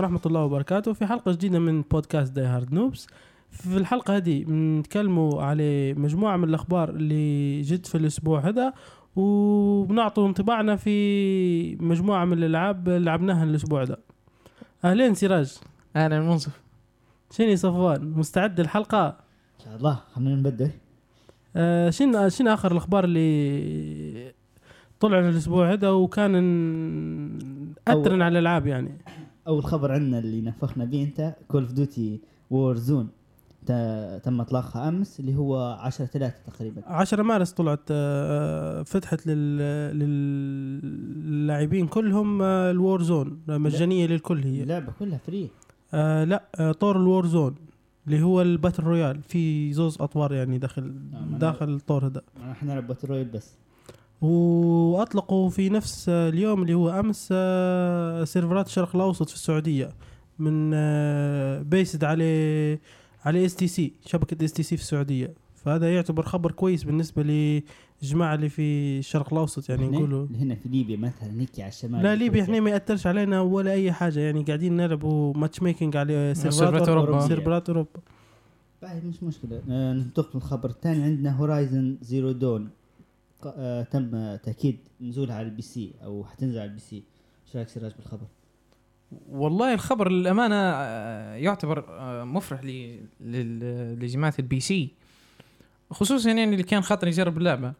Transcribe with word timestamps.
ورحمة 0.00 0.20
الله 0.26 0.44
وبركاته. 0.44 0.92
في 0.92 1.06
حلقة 1.06 1.32
جديدة 1.32 1.58
من 1.58 1.82
بودكاست 1.82 2.32
داي 2.32 2.44
هارد 2.44 2.74
نوبس 2.74 3.06
في 3.50 3.76
الحلقة 3.76 4.16
هذه 4.16 4.44
بنتكلموا 4.44 5.42
على 5.42 5.94
مجموعة 5.94 6.36
من 6.36 6.44
الأخبار 6.48 6.90
اللي 6.90 7.60
جت 7.62 7.86
في 7.86 7.94
الأسبوع 7.94 8.40
هذا 8.40 8.72
وبنعطوا 9.16 10.26
انطباعنا 10.28 10.76
في 10.76 11.76
مجموعة 11.76 12.24
من 12.24 12.32
الألعاب 12.32 12.88
اللي 12.88 12.98
لعبناها 13.04 13.44
الأسبوع 13.44 13.84
ده 13.84 13.98
أهلين 14.84 15.14
سراج. 15.14 15.58
أهلا 15.96 16.20
منصف. 16.20 16.60
شنو 17.30 17.56
صفوان؟ 17.56 18.10
مستعد 18.16 18.60
الحلقة؟ 18.60 19.06
إن 19.08 19.64
شاء 19.64 19.76
الله. 19.76 20.00
خلينا 20.12 20.34
نبدأ. 20.36 20.70
آه 21.56 21.90
شنو 21.90 22.28
شنو 22.28 22.54
آخر 22.54 22.72
الأخبار 22.72 23.04
اللي 23.04 24.32
طلعوا 25.00 25.28
الأسبوع 25.28 25.72
هذا 25.72 25.90
وكان 25.90 26.32
ن- 26.32 27.72
أثرن 27.88 28.22
على 28.22 28.38
الألعاب 28.38 28.66
يعني؟ 28.66 28.98
أول 29.50 29.64
خبر 29.64 29.92
عندنا 29.92 30.18
اللي 30.18 30.40
نفخنا 30.40 30.84
به 30.84 31.02
أنت 31.02 31.34
Call 31.48 31.62
of 31.62 31.72
Duty 31.72 32.20
Warzone 32.50 33.08
تم 34.22 34.40
إطلاقها 34.40 34.88
أمس 34.88 35.20
اللي 35.20 35.36
هو 35.36 35.78
10 35.80 36.04
3 36.06 36.34
تقريبا. 36.46 36.82
10 36.86 37.22
مارس 37.22 37.52
طلعت 37.52 37.80
آه، 37.90 38.82
فتحت 38.82 39.26
لل- 39.26 39.98
للاعبين 41.24 41.86
كلهم 41.86 42.42
آه، 42.42 42.70
ال 42.70 43.02
Warzone 43.02 43.38
مجانية 43.48 44.06
للكل 44.06 44.42
هي. 44.42 44.62
اللعبة 44.62 44.92
كلها 44.98 45.18
free 45.18 45.50
آه 45.94 46.24
لا 46.24 46.42
آه، 46.54 46.72
طور 46.72 46.96
ال 46.96 47.26
Warzone 47.26 47.54
اللي 48.06 48.22
هو 48.22 48.42
ال 48.42 48.48
battle 48.48 48.82
royale 48.82 49.22
في 49.22 49.72
زوز 49.72 49.96
أطوار 50.00 50.32
يعني 50.32 50.58
داخل 50.58 50.94
داخل 51.38 51.68
الطور 51.74 52.06
هذا. 52.06 52.22
راح 52.48 52.64
نلعب 52.64 52.86
battle 52.86 53.08
royale 53.08 53.24
بس. 53.28 53.54
وأطلقوا 54.20 55.50
في 55.50 55.68
نفس 55.68 56.08
آه، 56.08 56.28
اليوم 56.28 56.62
اللي 56.62 56.74
هو 56.74 56.90
أمس 56.90 57.28
آه، 57.32 58.24
server 58.24 58.60
ات 58.60 58.66
الشرق 58.66 58.96
الأوسط 58.96 59.28
في 59.28 59.34
السعودية 59.34 59.90
من 60.38 60.70
آه، 60.74 61.62
بيسد 61.62 62.04
على 62.04 62.78
على 63.24 63.44
اس 63.46 63.54
تي 63.54 63.66
سي 63.66 63.92
شبكة 64.06 64.44
اس 64.44 64.52
تي 64.52 64.62
سي 64.62 64.76
في 64.76 64.82
السعودية. 64.82 65.34
فهذا 65.54 65.94
يعتبر 65.94 66.22
خبر 66.22 66.52
كويس 66.52 66.84
بالنسبة 66.84 67.22
للجماعه 67.22 68.34
اللي 68.34 68.48
في 68.48 68.98
الشرق 68.98 69.32
الأوسط 69.32 69.70
يعني 69.70 69.88
نقولوا. 69.88 70.26
هنا 70.40 70.54
في 70.54 70.68
ليبيا 70.68 70.96
مثلا 70.96 71.32
نيكي 71.32 71.62
على 71.62 71.68
الشمال. 71.68 72.02
لا 72.02 72.14
ليبيا 72.14 72.42
إحنا 72.42 72.60
ما 72.60 72.70
يأثرش 72.70 73.06
علينا 73.06 73.40
ولا 73.40 73.72
أي 73.72 73.92
حاجة 73.92 74.20
يعني 74.20 74.42
قاعدين 74.42 74.76
نلعبوا 74.76 75.34
matchmaking 75.36 75.96
على 75.96 76.32
server 76.36 76.75
ات. 76.75 76.88
أوروبا. 76.88 77.20
server 77.20 77.61
ات 77.61 77.68
أوروبا. 77.68 78.00
بعد 78.82 79.04
مش 79.04 79.22
مشكلة. 79.22 79.62
آه، 79.70 79.92
ننتقل 79.92 80.30
للخبر 80.34 80.70
الثاني. 80.70 81.02
عندنا 81.02 81.36
Horizon 81.36 81.96
Zero 82.02 82.32
Dawn 82.32 82.62
آه 82.62 82.79
تم 83.90 84.36
تأكيد 84.36 84.78
نزولها 85.00 85.36
على 85.36 85.46
ال 85.46 85.62
PC 85.62 85.92
أو 86.04 86.24
حتنزل 86.24 86.58
على 86.58 86.68
ال 86.68 86.80
PC. 86.80 87.02
إيش 87.46 87.56
رأيك 87.56 87.68
سراج 87.68 87.92
بالخبر؟ 87.96 88.26
والله 89.28 89.74
الخبر 89.74 90.10
للأمانة 90.10 90.54
آه، 90.56 91.34
يعتبر 91.34 91.84
آه، 91.88 92.24
مفرح 92.24 92.60
لجماعة 93.20 94.34
ال 94.38 94.60
PC. 94.60 94.88
خصوصا 95.90 96.28
يعني 96.28 96.44
اللي 96.44 96.62
كان 96.62 96.82
خاطر 96.82 97.08
يجرب 97.08 97.38
اللعبة. 97.38 97.72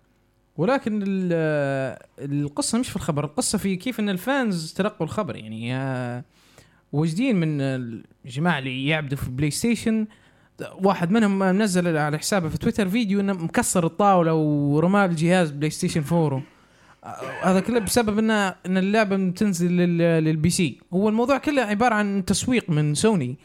ولكن 0.56 1.02
ال- 1.02 1.30
آه، 1.32 2.06
القصة 2.18 2.78
مش 2.78 2.88
في 2.88 2.96
الخبر 2.96 3.24
القصة 3.24 3.58
في 3.58 3.76
كيف 3.76 4.00
إن 4.00 4.08
ال 4.08 4.21
fans 4.21 4.72
تلقوا 4.72 5.06
الخبر. 5.06 5.36
يعني 5.36 5.76
آه، 5.76 6.24
واجدين 6.92 7.36
من 7.36 7.60
الجماعة 7.60 8.58
اللي 8.58 8.86
يعبدوا 8.86 9.18
في 9.18 9.30
PlayStation 9.30 10.06
واحد 10.82 11.10
منهم 11.10 11.38
منزل 11.38 11.96
على 11.96 12.18
حسابه 12.18 12.48
في 12.48 12.58
تويتر 12.58 12.88
فيديو 12.88 13.20
إنه 13.20 13.32
مكسر 13.32 13.86
الطاولة 13.86 14.34
ورمى 14.34 15.04
الجهاز 15.04 15.50
PlayStation 15.50 16.02
4 16.12 16.42
آه، 17.04 17.16
هذا 17.42 17.60
كله 17.60 17.78
بسبب 17.78 18.18
ان 18.18 18.30
إن 18.30 18.76
اللعبة 18.78 19.16
بتنزل 19.16 19.72
لل- 19.72 20.24
لل 20.24 20.50
PC 20.50 20.78
هو 20.94 21.08
الموضوع 21.08 21.38
كله 21.38 21.62
عبارة 21.62 21.94
عن 21.94 22.24
تسويق 22.24 22.70
من 22.70 22.94
سوني. 22.94 23.36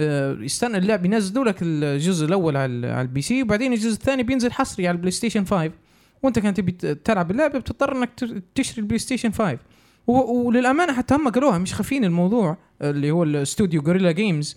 آه، 0.00 0.36
يستنى 0.40 0.78
اللعب 0.78 1.04
ينزلوا 1.04 1.44
لك 1.44 1.56
الجزء 1.62 2.26
الأول 2.26 2.56
على 2.56 2.70
ال 3.00 3.22
PC 3.22 3.42
وبعدين 3.42 3.72
الجزء 3.72 3.92
الثاني 3.92 4.22
بينزل 4.22 4.52
حصري 4.52 4.88
على 4.88 4.94
ال 4.94 5.10
PlayStation 5.10 5.44
5 5.44 5.70
وأنت 6.22 6.38
كنت 6.38 6.56
تبي 6.56 6.72
تلعب 6.94 7.30
اللعبة 7.30 7.58
بتضطر 7.58 7.96
إنك 7.96 8.10
تشتري 8.54 8.80
ال 8.82 8.98
PlayStation 8.98 9.30
5 9.32 9.58
و- 10.06 10.46
وللأمانة 10.46 10.92
حتى 10.92 11.14
هم 11.14 11.28
قالوها 11.28 11.58
مش 11.58 11.74
خافيين 11.74 12.04
الموضوع 12.04 12.56
اللي 12.82 13.10
هو 13.10 13.22
الاستوديو 13.22 13.82
Guerrilla 13.82 14.12
Games 14.12 14.56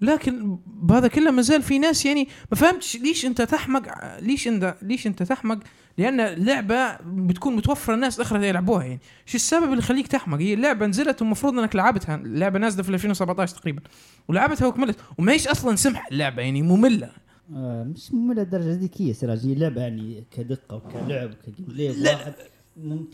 لكن 0.00 0.58
بهذا 0.66 1.08
كله 1.08 1.30
ما 1.30 1.42
زال 1.42 1.62
في 1.62 1.78
ناس 1.78 2.06
يعني 2.06 2.28
ما 2.50 2.56
فهمتش 2.56 2.96
ليش 2.96 3.26
انت 3.26 3.42
تحمق 3.42 3.82
ليش 4.20 4.48
انت 4.48 4.76
ليش 4.82 5.06
انت 5.06 5.22
تحمق؟ 5.22 5.58
لأن 5.98 6.20
اللعبه 6.20 6.96
بتكون 7.06 7.56
متوفرة 7.56 7.94
الناس 7.94 8.16
الاخرى 8.16 8.48
يلعبوها 8.48 8.84
يعني. 8.84 9.00
شو 9.26 9.36
السبب 9.36 9.64
اللي 9.64 9.78
يخليك 9.78 10.06
تحمق؟ 10.06 10.38
هي 10.38 10.54
اللعبه 10.54 10.86
نزلت 10.86 11.22
والمفروض 11.22 11.58
إنك 11.58 11.76
لعبتها. 11.76 12.14
اللعبه 12.14 12.58
نازلة 12.58 12.82
في 12.82 12.88
2017 12.88 13.56
تقريبا. 13.56 13.82
ولعبتها 14.28 14.66
وكملت. 14.66 14.96
وما 15.18 15.32
هيش 15.32 15.48
أصلا 15.48 15.76
سمح 15.76 16.08
اللعبة 16.12 16.42
يعني 16.42 16.62
مملة. 16.62 17.10
آه 17.54 17.84
مش 17.84 18.12
مملة 18.12 18.42
الدرجة 18.42 18.72
ذيك 18.72 19.02
هي 19.02 19.12
سراج. 19.12 19.46
هي 19.46 19.54
لعبة 19.54 19.80
يعني 19.80 20.24
كدقة 20.30 20.76
وكلعب 20.76 21.30
وك 21.30 21.66
gameplay 21.68 22.14
يعني 22.76 23.06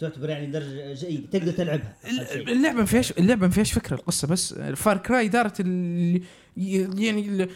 تعتبر 0.00 0.28
يعني 0.30 0.46
درجة 0.46 0.92
جيدة 0.94 1.26
تقدر 1.38 1.52
تلعبها. 1.52 1.96
اللعبة 2.34 2.78
ما 2.78 2.84
فيهاش 2.84 3.12
اللعبة 3.12 3.46
ما 3.46 3.52
فيهاش 3.52 3.72
فكرة 3.72 3.94
القصة 3.96 4.28
بس 4.28 4.54
Far 4.54 4.96
Cry 4.96 5.28
دارت 5.28 5.60
ال... 5.60 6.22
يعني 6.56 7.28
ال- 7.28 7.48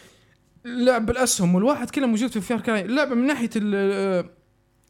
اللعب 0.65 1.05
بالأسهم 1.05 1.55
والواحد 1.55 1.89
كله 1.89 2.07
موجود 2.07 2.31
في 2.31 2.41
Far 2.41 2.61
Cry 2.61 2.81
اللعبه 2.85 3.15
من 3.15 3.27
ناحية 3.27 3.49
ال... 3.55 4.29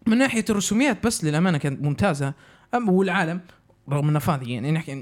من 0.08 0.18
ناحية 0.18 0.46
الرسوميات 0.50 1.06
بس 1.06 1.24
للأمانة 1.24 1.58
كانت 1.58 1.84
ممتازة. 1.84 2.34
أما 2.74 2.92
والعالم 2.92 3.42
رغم 3.90 4.10
إنه 4.10 4.20
فاضي 4.20 4.54
يعني 4.54 4.72
نحكي 4.72 5.02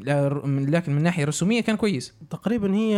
لكن 0.70 0.94
من 0.96 1.04
ناحية 1.04 1.26
رسومية 1.26 1.62
كان 1.62 1.76
كويس. 1.78 2.14
تقريبا 2.30 2.76
هي 2.76 2.98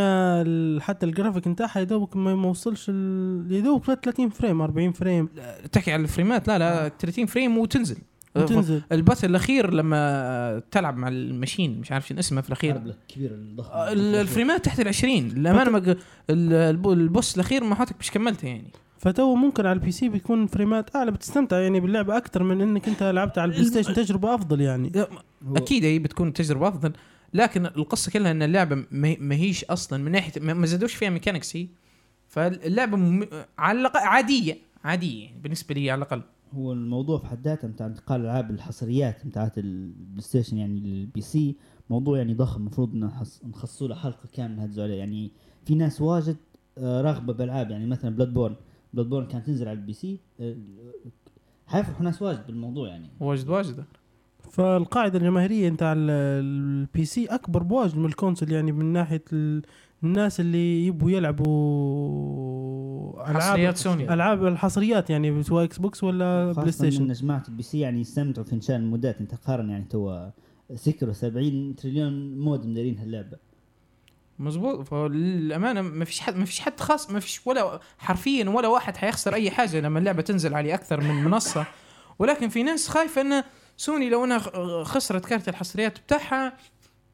حتى 0.82 1.06
الجرافيك 1.06 1.48
نتاعها 1.48 1.80
يا 1.80 1.84
دوبك 1.84 2.16
ما 2.16 2.36
ما 2.36 2.48
وصلش 2.48 2.86
ال- 2.90 3.52
يا 3.52 3.60
دوبك 3.60 3.86
30 3.86 4.30
frame 4.30 4.62
40 4.62 4.92
frame. 4.92 5.30
تحكي 5.72 5.92
على 5.92 6.02
ال 6.04 6.10
frameات 6.10 6.48
لا 6.48 6.60
لا 6.60 6.90
30 7.00 7.26
frame 7.26 7.58
وتنزل. 7.58 7.98
وتنزل. 8.36 8.82
ال 8.92 8.99
boss 8.99 9.26
الأخير 9.26 9.74
لما 9.74 10.62
تلعب 10.72 10.98
مع 10.98 11.08
ال 11.08 11.17
machine 11.17 11.80
مش 11.80 11.92
عارف 11.92 12.08
شنو 12.08 12.20
اسمه 12.20 12.42
في 12.42 12.48
الأخير. 12.48 12.76
الحرب 12.76 12.88
الكبيرة 13.10 13.34
الضخمة. 13.34 13.74
آه، 13.76 13.92
ال- 13.92 14.16
ال 14.16 14.23
frameات 14.23 14.66
تحت 14.66 14.80
ال 14.80 14.88
20 14.88 15.28
للامانه 15.30 15.70
ما 15.72 15.80
ق- 15.80 15.98
ال- 16.30 16.54
ال 16.54 16.66
b- 16.66 16.90
ال 16.90 16.99
boss 16.99 17.36
الأخير 17.36 17.64
ما 17.64 17.76
حطك 17.76 17.96
مش 18.00 18.12
كملته 18.12 18.48
يعني. 18.48 18.68
فتو 18.98 19.36
ممكن 19.36 19.66
على 19.66 19.74
ال 19.80 19.92
PC 19.92 20.10
بتكون 20.10 20.48
frameات 20.48 20.96
أعلى 20.96 21.12
بتستمتع 21.12 21.60
يعني 21.60 21.80
باللعبه 21.80 22.18
أكثر 22.18 22.44
من 22.44 22.62
إنك 22.62 22.88
أنت 22.88 23.04
لعبت 23.04 23.38
على 23.38 23.50
ال 23.52 23.66
PlayStation 23.66 23.94
تجربة 23.94 24.36
أفضل 24.36 24.62
يعني. 24.62 24.92
أكيد 25.56 25.86
هي 25.86 26.00
بتكون 26.00 26.34
تجربة 26.34 26.68
أفضل 26.68 26.92
لكن 27.34 27.66
القصة 27.66 28.12
كلها 28.12 28.32
إن 28.32 28.44
اللعبة 28.44 28.84
ما 28.92 29.36
هيش 29.36 29.64
أصلا 29.66 30.04
من 30.04 30.12
ناحيه 30.12 30.42
ما 30.42 30.66
زادوش 30.66 30.94
فيها 30.94 31.10
mechanics 31.10 31.56
هي. 31.56 31.68
فاللعبة. 32.30 33.28
على 33.58 33.80
الأقل 33.80 34.00
عادية 34.00 34.58
عادية 34.84 35.24
يعني 35.26 35.42
بالنسبة 35.44 35.76
لي 35.76 35.92
على 35.92 35.98
الأقل. 36.02 36.22
هو 36.54 36.74
الموضوع 36.74 37.18
في 37.20 37.26
حد 37.28 37.42
ذاته 37.48 37.68
بتاع 37.68 37.86
انتقال 37.88 38.22
الألعاب 38.22 38.52
الحصريات 38.52 39.28
بتاعت 39.28 39.58
ال 39.58 40.22
PlayStation 40.22 40.58
يعني 40.58 40.80
لل 40.80 41.22
PC 41.22 41.56
موضوع 41.90 42.18
يعني 42.18 42.34
ضخم 42.34 42.62
المفروض 42.62 42.96
نحص- 42.96 43.46
نخصصوا 43.46 43.88
له 43.88 43.96
حلقة 43.96 44.28
كاملة 44.34 44.56
نهدزوا 44.62 44.84
عليه 44.84 44.96
يعني 44.96 45.32
في 45.66 45.76
ناس 45.76 46.02
واجد 46.02 46.38
آه، 46.78 47.02
راغبة 47.02 47.34
بالالعاب 47.34 47.72
يعني 47.72 47.86
مثلا 47.86 48.16
Bloodborne 48.16 48.56
Bloodborne 48.94 49.26
كانت 49.28 49.46
تنزل 49.46 49.68
على 49.68 49.80
ال 49.80 49.94
PC 49.94 50.20
آه، 50.40 50.56
حيفرحوا 51.68 52.04
ناس 52.04 52.22
واجد 52.22 52.48
بالموضوع 52.48 52.88
يعني. 52.88 53.08
واجد 53.20 53.50
واجد. 53.50 53.84
فالقاعدة 54.52 55.20
الجماهيرية 55.20 55.68
انت 55.68 55.84
على 55.84 56.00
ال 56.12 57.06
PC 57.06 57.26
أكبر 57.26 57.64
بواجد 57.64 57.98
من 57.98 58.06
ال 58.06 58.11
console. 58.11 58.52
يعني 58.52 58.72
من 58.72 58.86
ناحية 58.86 59.24
ال- 59.34 59.62
الناس 60.04 60.40
اللي 60.40 60.86
يبوا 60.88 61.12
يلعبوا 61.92 63.24
حصريات 63.24 63.78
سوني. 63.78 64.14
ألعاب 64.14 64.46
الحصريات 64.48 65.10
يعني 65.10 65.44
سواء 65.44 65.64
Xbox 65.64 66.04
ولا 66.04 66.52
PlayStation 66.52 67.04
ان 67.04 67.14
جماعة 67.14 67.44
ال 67.48 67.64
PC 67.64 67.80
يعني 67.80 68.02
يستمتعوا 68.02 68.46
في 68.46 68.54
انشاء 68.54 68.78
ال 68.78 68.85
modات. 68.85 69.20
انت 69.22 69.36
قارن 69.36 69.70
يعني 69.70 69.86
تو 69.90 70.28
سكروا 70.76 71.14
70 71.14 71.76
تريليون 71.76 72.40
mod 72.40 72.66
مدارين 72.66 72.98
هاللعبة. 73.00 73.38
مزبوط. 74.40 74.88
فالامانه 74.88 75.82
ما 75.82 76.06
فيش 76.06 76.20
حد 76.20 76.36
ما 76.36 76.46
فيش 76.46 76.60
حد 76.60 76.80
خاص 76.80 77.10
ما 77.12 77.20
فيش 77.20 77.42
ولا 77.48 77.80
حرفيا 77.98 78.50
ولا 78.50 78.68
واحد 78.68 78.98
حيخسر 78.98 79.34
أي 79.34 79.52
حاجة 79.52 79.80
لما 79.80 80.00
اللعبة 80.00 80.22
تنزل 80.22 80.54
على 80.54 80.74
أكثر 80.74 81.02
من 81.02 81.24
منصة. 81.24 81.66
ولكن 82.20 82.50
في 82.50 82.64
ناس 82.64 82.88
خايفة 82.88 83.22
إن 83.22 83.44
سوني 83.78 84.10
لو 84.10 84.26
إنها 84.26 84.38
خ- 84.40 84.84
خسرت 84.84 85.26
card 85.26 85.50
الحصريات 85.50 86.00
بتاعها 86.00 86.54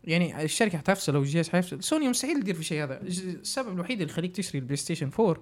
يعني 0.08 0.44
الشركة 0.44 0.78
حتفشل 0.78 1.16
أو 1.16 1.22
الجهاز 1.22 1.50
حيفشل 1.50 1.84
سوني 1.84 2.10
مستحيل 2.10 2.40
تدير 2.42 2.56
في 2.56 2.64
شيء 2.64 2.84
هذا. 2.84 3.02
السبب 3.02 3.74
الوحيد 3.74 4.02
اللي 4.02 4.12
يخليك 4.14 4.36
تشتري 4.36 4.60
ال 4.60 4.76
PlayStation 4.78 5.10
4 5.20 5.38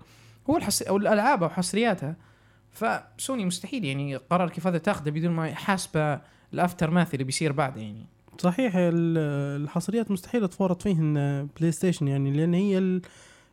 هو 0.50 0.58
الحص... 0.58 0.82
أو 0.82 0.98
الألعاب 0.98 1.44
أو 1.44 1.50
حصرياتها. 1.50 2.16
فسوني 2.72 3.46
مستحيل 3.46 3.86
يعني 3.86 4.16
قرار 4.16 4.50
كيف 4.50 4.68
هذا 4.68 4.78
تاخذه 4.78 5.10
بدون 5.10 5.32
ما 5.32 5.54
حاسبه 5.54 6.20
ال 6.54 6.90
aftermath 6.92 7.14
اللي 7.14 7.24
بيصير 7.24 7.52
بعد 7.52 7.78
يعني. 7.78 8.06
صحيح 8.38 8.74
ال- 8.76 9.62
الحصريات 9.64 10.12
مستحيل 10.12 10.48
تفرط 10.48 10.82
فيهن 10.82 11.48
PlayStation 11.60 12.08
يعني 12.08 12.32
لأن 12.32 12.54
هي 12.54 12.78
ال- 12.78 13.02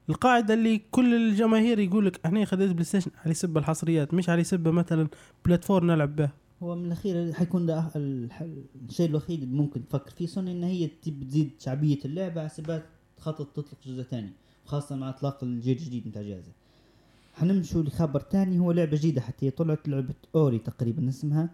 القاعدة 0.09 0.55
اللي 0.55 0.81
كل 0.91 1.15
الجماهير 1.15 1.79
يقول 1.79 2.07
لك 2.07 2.21
إحنا 2.27 2.45
خديت 2.45 2.71
PlayStation 2.71 3.11
على 3.25 3.35
سبه 3.35 3.61
الحصريات 3.61 4.15
مش 4.15 4.29
على 4.29 4.45
سبه 4.45 4.71
مثلا 4.71 5.09
platform 5.45 5.87
نلعب 5.91 6.17
به. 6.17 6.42
هو 6.63 6.75
من 6.75 6.87
الأخير 6.87 7.33
حيكون 7.33 7.67
ده 7.67 7.91
الشيء 7.97 9.09
الوحيد 9.09 9.43
اللي 9.43 9.55
ممكن 9.55 9.89
تفكر 9.89 10.11
فيه. 10.11 10.27
سوني 10.27 10.53
إن 10.53 10.65
هي 10.65 10.87
تزيد 10.87 11.51
شعبية 11.59 11.99
اللعبة 12.05 12.41
على 12.41 12.49
سبات 12.49 12.85
تخطط 13.17 13.47
تطلق 13.57 13.79
جزء 13.87 14.03
ثاني 14.03 14.33
خاصه 14.65 14.97
مع 14.97 15.09
إطلاق 15.09 15.45
الجيل 15.45 15.77
الجديد 15.77 16.07
من 16.07 16.13
جهازها 16.13 16.53
حنمشوا 17.35 17.83
لخبر 17.83 18.23
ثاني 18.33 18.59
هو 18.59 18.73
لعبة 18.73 18.97
جديدة 18.97 19.21
حتى 19.21 19.47
هي 19.47 19.51
طلعت 19.51 19.89
لعبة 19.89 20.15
Ori 20.35 20.59
تقريبا 20.59 21.09
اسمها؟ 21.09 21.51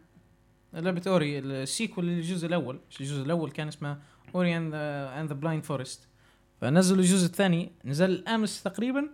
لعبة 0.75 1.03
Ori 1.07 1.39
ال 1.39 1.49
sequel 1.49 2.07
للجزء 2.07 2.47
الأول. 2.47 2.79
الجزء 3.01 3.23
الأول 3.23 3.51
كان 3.51 3.69
اسمه 3.69 3.99
Ori 4.35 4.57
and 4.57 5.29
the 5.29 5.35
Blind 5.35 5.65
Forest 5.65 6.01
فنزلوا 6.61 7.01
الجزء 7.01 7.27
الثاني 7.27 7.71
نزل 7.85 8.29
أمس 8.29 8.63
تقريبا 8.63 9.09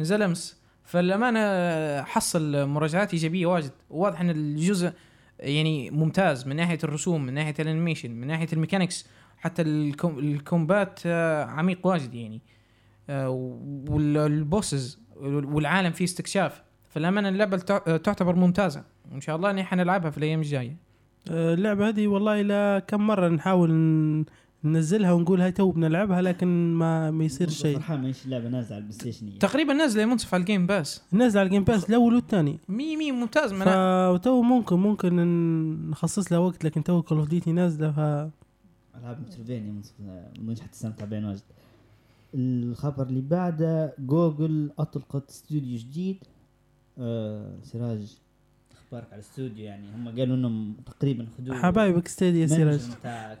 نزل 0.00 0.22
أمس. 0.22 0.56
فالأمانة 0.84 2.02
حصل 2.02 2.66
مراجعات 2.66 3.12
إيجابية 3.12 3.46
واجد. 3.46 3.72
واضح 3.90 4.20
إن 4.20 4.30
الجزء 4.30 4.92
يعني 5.40 5.90
ممتاز 5.90 6.46
من 6.46 6.56
ناحية 6.56 6.78
الرسوم 6.84 7.24
من 7.26 7.34
ناحية 7.34 7.54
ال 7.60 7.65
animation 7.65 8.10
من 8.10 8.26
ناحية 8.26 8.46
ال 8.52 8.57
mechanics 8.57 9.06
حتى 9.38 9.62
ال 9.62 9.73
com- 9.73 10.18
ال 10.18 10.30
combat 10.30 11.00
آه، 11.06 11.44
عميق 11.44 11.86
واجد 11.86 12.14
يعني. 12.14 12.40
آه، 13.10 13.28
وال 13.90 14.18
bosses 14.18 15.00
والعالم 15.20 15.90
فيه 15.92 16.04
استكشاف. 16.04 16.62
فالامانه 16.88 17.28
اللعبة 17.28 17.56
تع- 17.56 17.96
تعتبر 17.96 18.34
ممتازة. 18.36 18.84
وان 19.12 19.20
شاء 19.20 19.36
الله 19.36 19.50
ان 19.50 19.58
إحنا 19.58 19.82
نلعبها 19.82 20.10
في 20.10 20.18
الأيام 20.18 20.40
الجاية. 20.40 20.76
آه، 21.30 21.54
اللعبة 21.54 21.88
هذه 21.88 22.06
والله 22.06 22.42
لا 22.42 22.78
كم 22.78 23.06
مرة 23.06 23.28
نحاول 23.28 23.70
ننزلها 24.64 25.12
ونقول 25.12 25.40
هاي 25.40 25.52
تو 25.52 25.70
بنلعبها 25.70 26.22
لكن 26.22 26.74
ما 26.74 27.10
ما 27.10 27.24
يصير 27.24 27.50
شيء. 27.50 27.76
فرحان 27.76 28.02
ما 28.02 28.12
اللعبة 28.24 28.48
نازلة 28.48 28.74
على 28.74 28.82
ال 28.82 28.98
PlayStation. 28.98 29.38
تقريبا 29.38 29.72
نازلة 29.72 30.04
منصف 30.04 30.34
على 30.34 30.40
ال 30.40 30.45
Game 30.45 30.66
Pass 30.66 31.02
نازل 31.12 31.38
على 31.38 31.46
ال 31.46 31.50
Game 31.50 31.64
Pass 31.64 31.88
الأول 31.90 32.14
والثاني 32.14 32.58
مي 32.68 32.96
مي 32.96 33.12
ممتاز 33.12 33.52
من 33.52 33.62
أنا 33.62 34.18
فتو 34.18 34.42
ممكن 34.42 34.76
ممكن 34.76 35.16
نخصص 35.90 36.32
لها 36.32 36.40
وقت 36.40 36.64
لكن 36.64 36.84
تو 36.84 37.02
كول 37.02 37.18
اوف 37.18 37.28
ديوتي 37.28 37.52
نازلة 37.52 37.90
ف 37.92 37.98
ألعاب 38.98 39.20
متروفينيا 39.20 39.82
مش 40.38 40.60
حتستمتع 40.60 41.04
بين 41.04 41.24
واجد. 41.24 41.42
الخبر 42.34 43.06
اللي 43.06 43.20
بعده 43.20 43.94
جوجل 43.98 44.70
أطلقت 44.78 45.30
استوديو 45.30 45.78
جديد 45.78 46.16
آه 46.98 47.52
سراج 47.62 48.18
أخبارك 48.88 49.06
على 49.12 49.14
الاستوديو 49.14 49.64
يعني. 49.64 49.86
هم 49.94 50.08
قالوا 50.08 50.36
إنهم 50.36 50.76
تقريبا 50.86 51.26
خدوا 51.38 51.54
حبايبك 51.54 52.08
سراج 52.08 52.34
مانجر 52.52 52.94
بتاع 53.00 53.38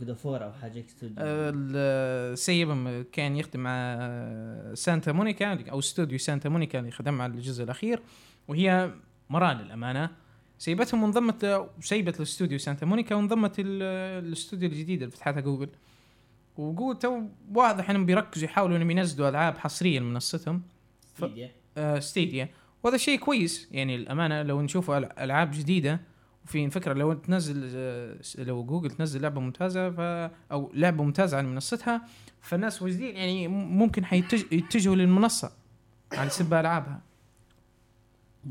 جود 0.00 0.12
فور 0.12 0.44
أو 0.44 0.52
حاجة 0.52 0.84
استوديو 0.88 1.16
آه، 1.18 1.52
السيب 2.32 3.02
كان 3.12 3.36
يخدم 3.36 3.60
مع 3.60 3.70
آه، 3.72 4.74
سانتا 4.74 5.12
مونيكا 5.12 5.70
أو 5.70 5.78
استوديو 5.78 6.18
سانتا 6.18 6.48
مونيكا 6.48 6.78
اللي 6.78 6.90
خدم 6.90 7.20
على 7.22 7.32
الجزء 7.32 7.64
الأخير 7.64 8.00
وهي 8.48 8.90
مرا 9.30 9.62
للأمانة. 9.62 10.10
سيبتهم 10.58 11.02
وانضمت 11.02 11.66
سيبت 11.80 12.16
الاستوديو 12.16 12.58
سانتا 12.58 12.86
مونيكا 12.86 13.14
وانضمت 13.14 13.54
ال- 13.58 13.82
الاستوديو 14.24 14.68
الجديد 14.68 15.02
اللي 15.02 15.10
فتحتها 15.16 15.40
جوجل. 15.40 15.68
وجوجل 16.56 16.98
تو 16.98 17.22
واضح 17.54 17.90
إنهم 17.90 18.06
بيركزوا 18.06 18.44
يحاولوا 18.44 18.76
إنهم 18.76 18.90
ينزلوا 18.90 19.28
ألعاب 19.28 19.58
حصريه 19.58 20.00
لمنصتهم 20.00 20.62
Stadia. 21.16 21.50
آه، 21.76 21.98
Stadia. 21.98 22.48
وهذا 22.82 22.96
شيء 22.96 23.18
كويس. 23.18 23.68
يعني 23.72 23.96
الأمانة 23.96 24.42
لو 24.42 24.62
نشوف 24.62 24.90
ألعاب 24.90 25.50
جديدة 25.50 26.00
وفي 26.44 26.70
فكرة 26.70 26.92
لو 26.92 27.12
تنزل 27.12 27.70
آه، 27.74 28.16
لو 28.38 28.64
جوجل 28.64 28.90
تنزل 28.90 29.22
لعبة 29.22 29.40
ممتازة 29.40 29.90
ف 29.90 30.00
أو 30.52 30.72
لعبة 30.74 31.04
ممتازة 31.04 31.36
على 31.36 31.46
منصتها 31.46 32.02
فالناس 32.40 32.82
واجدين 32.82 33.16
يعني 33.16 33.48
ممكن 33.48 34.04
حيتج- 34.04 34.52
يتجهوا 34.52 34.96
للمنصة 34.96 35.50
على 36.12 36.30
سبة 36.30 36.54
ألعابها. 36.54 37.00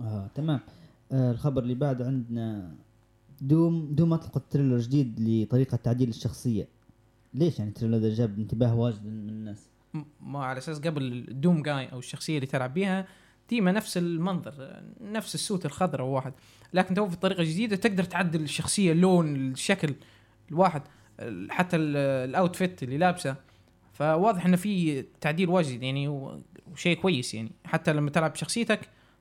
آه 0.01 0.29
تمام. 0.35 0.59
آه 1.11 1.31
الخبر 1.31 1.61
اللي 1.63 1.75
بعده 1.75 2.05
عندنا 2.05 2.75
DOOM 3.41 3.87
DOOM 3.91 4.13
اطلقت 4.13 4.43
trailer 4.51 4.77
جديد 4.77 5.19
لطريقة 5.19 5.75
تعديل 5.77 6.09
الشخصية. 6.09 6.67
ليش 7.33 7.59
يعني 7.59 7.69
ال 7.69 7.73
trailer 7.73 7.97
ده 7.97 8.09
جاب 8.13 8.39
انتباه 8.39 8.75
واجد 8.75 9.05
من 9.05 9.29
الناس؟ 9.29 9.67
ما 10.21 10.45
على 10.45 10.57
أساس 10.57 10.79
قبل 10.79 11.03
ال 11.03 11.15
Doom 11.15 11.61
Guy 11.63 11.85
أو 11.91 11.99
الشخصية 11.99 12.35
اللي 12.35 12.47
تلعب 12.47 12.73
بيها 12.73 13.07
ديما 13.49 13.71
نفس 13.71 13.97
المنظر 13.97 14.53
نفس 15.01 15.35
ال 15.35 15.41
suit 15.41 15.65
الخضراء 15.65 16.07
واحد. 16.07 16.33
لكن 16.73 16.93
تو 16.93 17.09
في 17.09 17.15
طريقة 17.17 17.43
جديدة 17.43 17.75
تقدر 17.75 18.03
تعدل 18.03 18.41
الشخصية 18.41 18.91
اللون 18.91 19.35
الشكل 19.51 19.93
الواحد 20.51 20.81
ال- 21.19 21.51
حتى 21.51 21.75
ال- 21.75 21.97
ال 22.29 22.37
outfit 22.37 22.83
اللي 22.83 22.97
لابسه. 22.97 23.35
فواضح 23.93 24.45
إنه 24.45 24.57
في 24.57 25.05
تعديل 25.21 25.49
واجد 25.49 25.83
يعني 25.83 26.07
وشيء 26.71 26.97
كويس 27.01 27.33
يعني. 27.33 27.51
حتى 27.65 27.93
لما 27.93 28.09
تلعب 28.09 28.31
بشخصيتك 28.33 28.79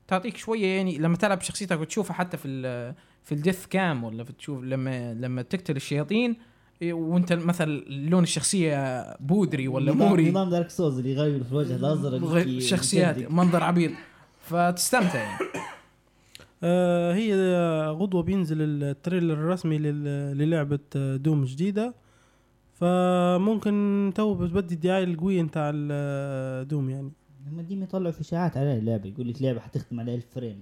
تعطيك 0.09 0.37
شوية 0.37 0.67
يعني 0.67 0.99
لما 0.99 1.17
تلعب 1.17 1.39
بشخصيتك 1.39 1.81
وتشوفها 1.81 2.15
حتى 2.15 2.37
في 2.37 2.95
في 3.25 3.33
ال 3.35 3.40
death 3.40 3.67
cam 3.67 4.05
ولا 4.05 4.25
تشوف 4.25 4.63
لما 4.65 5.15
لما 5.15 5.43
تقتل 5.43 5.77
الشياطين 5.77 6.37
إيه، 6.83 6.93
وانت 6.93 7.33
مثلا 7.33 7.81
لون 7.89 8.23
الشخصية 8.23 9.03
بودري 9.21 9.69
ولا 9.69 9.93
موري. 9.93 10.31
نظام 10.31 10.51
Dark 10.51 10.71
Souls 10.71 10.99
اللي 10.99 11.11
يغير 11.13 11.45
في 11.45 11.53
الوجه 11.53 11.77
الأزرق 11.77 12.23
غير 12.25 12.47
يجي 12.47 12.61
شخصيات 12.61 13.17
يجدد. 13.19 13.33
منظر 13.33 13.65
عبيط. 13.65 13.93
فتستمتع 14.49 15.19
يعني. 15.23 15.39
آه 16.63 17.15
هي 17.15 17.35
غدوة 17.91 18.23
بينزل 18.23 18.57
ال 18.61 18.70
trailer 18.70 19.33
الرسمي 19.33 19.79
لل- 19.79 20.39
للعبة 20.39 20.79
آه، 20.97 21.17
دوم 21.17 21.45
جديدة. 21.45 21.95
فممكن 22.75 24.13
تو 24.15 24.35
بتبدي 24.35 24.75
الدعاية 24.75 25.05
القوية 25.05 25.43
نتاع 25.43 25.71
ال- 25.75 26.69
دوم 26.69 26.91
يعني. 26.91 27.13
هم 27.51 27.61
ديما 27.61 27.85
يطلعوا 27.85 28.13
في 28.13 28.21
اشاعات 28.21 28.57
على 28.57 28.79
اللعبة 28.79 29.09
يقول 29.09 29.29
لك 29.29 29.43
لعبة 29.43 29.61
حتختم 29.61 30.01
على 30.01 30.15
1000 30.15 30.25
frame 30.35 30.61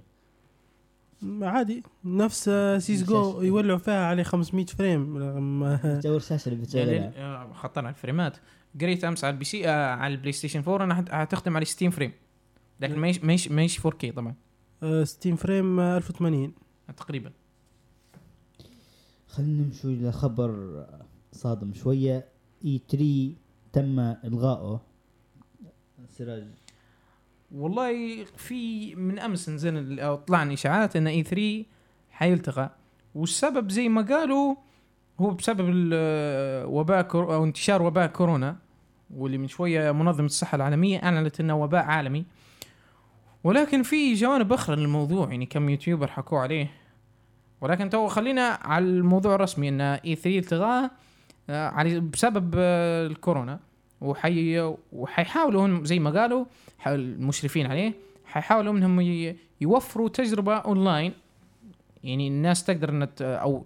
عادي. 1.42 1.82
نفس 2.04 2.48
آه، 2.48 2.78
سيس 2.78 3.04
جو 3.04 3.42
يولعوا 3.42 3.78
فيها 3.78 4.06
عليه 4.06 4.22
500 4.22 4.66
frame 4.66 5.16
رغم- 5.18 5.76
تصور 6.00 6.18
شاشه 6.20 6.48
اللي 6.48 6.60
بتشغلها. 6.62 6.92
يعني 6.94 7.18
آه، 7.18 7.52
خطر 7.52 7.80
على 7.80 7.88
الفريمات 7.94 8.36
قريت 8.80 9.04
أمس 9.04 9.24
على 9.24 9.32
ال 9.34 9.44
PC 9.44 9.68
آه 9.68 9.94
على 9.94 10.14
البلاي 10.14 10.32
ستيشن 10.32 10.62
4 10.68 10.84
انها 10.84 10.96
حت- 10.96 11.10
حتخدم 11.12 11.56
على 11.56 11.64
60 11.64 11.90
frame 11.90 12.12
لكن 12.80 12.98
ما 12.98 13.12
ما 13.22 13.36
ما 13.50 13.62
يش 13.62 13.80
4K 13.86 14.10
طبعا. 14.16 14.34
آه، 14.82 15.04
60 15.04 15.36
frame 15.36 15.80
آه، 15.80 15.96
1080 15.96 16.52
تقريبا. 16.96 17.32
خلينا 19.28 19.62
نمشي 19.62 19.88
إلى 19.88 20.12
خبر 20.12 20.84
صادم 21.32 21.72
شوية. 21.74 22.28
اي 22.64 22.80
3 22.88 23.34
تم 23.72 24.00
الغائه 24.00 24.82
سراج. 26.08 26.44
والله 27.54 28.24
في 28.24 28.94
من 28.94 29.18
أمس 29.18 29.48
نزل 29.48 30.00
أو 30.00 30.14
طلعن 30.16 30.52
إشاعات 30.52 30.96
إن 30.96 31.06
اي 31.06 31.22
3 31.22 31.64
حيلتغى. 32.10 32.70
والسبب 33.14 33.70
زي 33.70 33.88
ما 33.88 34.02
قالوا 34.02 34.54
هو 35.20 35.30
بسبب 35.30 35.68
ال- 35.68 36.66
وباء 36.66 37.02
كور- 37.02 37.34
أو 37.34 37.44
انتشار 37.44 37.82
وباء 37.82 38.06
كورونا 38.06 38.56
واللي 39.14 39.38
من 39.38 39.48
شوية 39.48 39.92
منظمة 39.92 40.26
الصحة 40.26 40.56
العالمية 40.56 40.98
أعلنت 41.02 41.40
إنه 41.40 41.56
وباء 41.56 41.84
عالمي. 41.84 42.24
ولكن 43.46 43.82
في 43.82 44.14
جوانب 44.14 44.52
أخرى 44.52 44.76
للموضوع 44.76 45.30
يعني 45.30 45.46
كم 45.46 45.68
يوتيوبر 45.68 46.06
حكوا 46.06 46.38
عليه. 46.38 46.70
ولكن 47.60 47.90
تو 47.90 48.08
خلينا 48.08 48.58
على 48.62 48.84
الموضوع 48.84 49.34
الرسمي 49.34 49.68
إن 49.68 49.80
E3 49.80 50.38
التغاه 50.38 50.90
آه، 51.50 51.68
على 51.68 52.00
بسبب 52.00 52.54
آه، 52.58 53.06
الكورونا 53.06 53.60
وحي 54.00 54.74
وحيحاولوا 54.92 55.66
هم 55.66 55.84
زي 55.84 55.98
ما 55.98 56.20
قالوا 56.20 56.44
المشرفين 56.86 57.66
عليه 57.66 57.92
حيحاولوا 58.24 58.72
إنهم 58.72 59.00
يوفروا 59.60 60.08
تجربة 60.08 60.56
أونلاين. 60.56 61.12
يعني 62.04 62.28
الناس 62.28 62.64
تقدر 62.64 62.90
ان 62.90 63.08
أو 63.20 63.64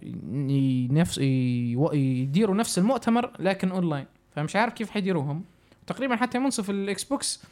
نفس 0.91 1.17
يديروا 1.17 2.55
نفس 2.55 2.77
المؤتمر 2.77 3.31
لكن 3.39 3.71
أونلاين. 3.71 4.05
فمش 4.35 4.55
عارف 4.55 4.73
كيف 4.73 4.89
حيديروهم. 4.89 5.43
تقريبا 5.87 6.15
حتى 6.15 6.39
منصف 6.39 6.69
الإكس 6.69 7.03
بوكس 7.03 7.43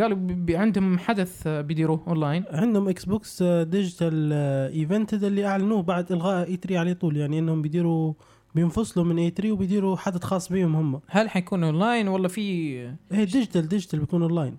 قالوا 0.00 0.18
عندهم 0.50 0.98
حدث 0.98 1.46
آه، 1.46 1.60
بيديروه 1.60 2.02
اونلاين 2.06 2.44
عندهم 2.50 2.88
إكس 2.88 3.04
بوكس 3.04 3.42
آه، 3.42 3.62
digital 3.62 4.30
آه، 4.32 4.68
event 4.68 5.14
اللي 5.14 5.46
أعلنوه 5.46 5.82
بعد 5.82 6.12
إلغاء 6.12 6.48
E3 6.48 6.78
على 6.78 6.94
طول. 6.94 7.16
يعني 7.16 7.38
إنهم 7.38 7.62
بيديروا 7.62 8.12
بينفصلوا 8.54 9.06
من 9.06 9.18
E3 9.18 9.52
وبيديروا 9.52 9.96
حدث 9.96 10.24
خاص 10.24 10.52
بيهم 10.52 10.76
هم. 10.76 11.00
هل 11.08 11.30
حيكون 11.30 11.64
اونلاين 11.64 12.08
ولا 12.08 12.28
في 12.28 12.78
هي 12.88 13.24
digital 13.24 13.68
digital 13.68 13.98
بيكون 13.98 14.22
اونلاين 14.22 14.56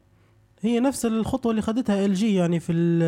هي 0.61 0.79
نفس 0.79 1.05
الخطوة 1.05 1.51
اللي 1.51 1.61
خدتها 1.61 2.05
ال 2.05 2.13
G 2.13 2.35
يعني 2.35 2.59
في 2.59 2.71
ال 2.71 2.99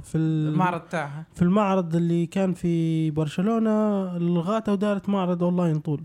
في 0.00 0.18
ال 0.18 0.48
المعرض 0.48 0.80
تاعها. 0.80 1.26
في 1.34 1.42
المعرض 1.42 1.96
اللي 1.96 2.26
كان 2.26 2.52
في 2.54 3.10
برشلونة 3.10 4.18
لغاته 4.18 4.72
ودارت 4.72 5.08
معرض 5.08 5.42
اونلاين 5.42 5.78
طول. 5.78 6.02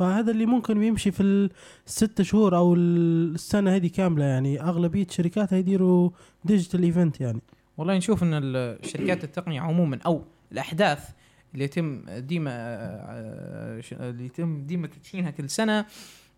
فهذا 0.00 0.30
اللي 0.30 0.46
ممكن 0.46 0.78
بيمشي 0.80 1.10
في 1.10 1.50
الست 1.86 2.22
شهور 2.22 2.56
أو 2.56 2.74
السنة 2.74 3.76
هذه 3.76 3.86
كاملة 3.86 4.24
يعني. 4.24 4.60
أغلبية 4.62 5.06
شركاتها 5.10 5.58
يديروا 5.58 6.10
digital 6.44 6.82
event 6.82 7.20
يعني. 7.20 7.40
والله 7.78 7.96
نشوف 7.96 8.22
إن 8.22 8.30
ال- 8.34 8.86
شركات 8.86 9.24
التقنية 9.24 9.60
عموما 9.60 9.98
أو 10.06 10.24
الأحداث 10.52 11.08
اللي 11.54 11.64
يتم 11.64 12.02
ديما 12.10 12.50
آه، 12.54 13.80
اللي 13.92 14.24
يتم 14.26 14.62
ديما 14.66 14.86
تدشينها 14.86 15.30
كل 15.30 15.50
سنة 15.50 15.86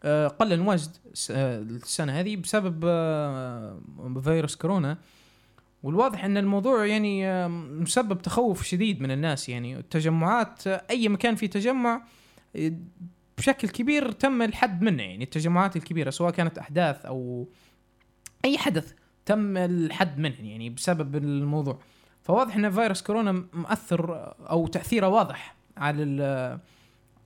آه، 0.04 0.28
قل 0.28 0.78
س- 1.14 1.30
آه، 1.30 1.58
السنة 1.60 2.12
هذه 2.12 2.36
بسبب 2.36 2.80
فيروس 4.22 4.56
كورونا. 4.56 4.98
والواضح 5.82 6.24
إن 6.24 6.36
الموضوع 6.36 6.86
يعني 6.86 7.48
مسبب 7.48 8.22
تخوف 8.22 8.62
شديد 8.62 9.00
من 9.00 9.10
الناس 9.10 9.48
يعني. 9.48 9.76
التجمعات 9.78 10.66
أي 10.66 11.08
مكان 11.08 11.34
فيه 11.34 11.46
تجمع 11.46 12.02
بشكل 13.42 13.68
كبير 13.68 14.10
تم 14.12 14.42
الحد 14.42 14.82
منه 14.82 15.02
يعني 15.02 15.24
التجمعات 15.24 15.76
الكبيرة 15.76 16.10
سواء 16.10 16.30
كانت 16.32 16.58
أحداث 16.58 17.06
أو 17.06 17.48
أي 18.44 18.58
حدث 18.58 18.92
تم 19.26 19.56
الحد 19.56 20.18
منه 20.18 20.34
يعني 20.40 20.70
بسبب 20.70 21.16
الموضوع. 21.16 21.78
فواضح 22.22 22.56
إن 22.56 22.70
فيروس 22.70 23.02
كورونا 23.02 23.44
مؤثر 23.52 24.34
أو 24.50 24.66
تأثيره 24.66 25.08
واضح 25.08 25.56
على 25.76 26.02
ال 26.02 26.58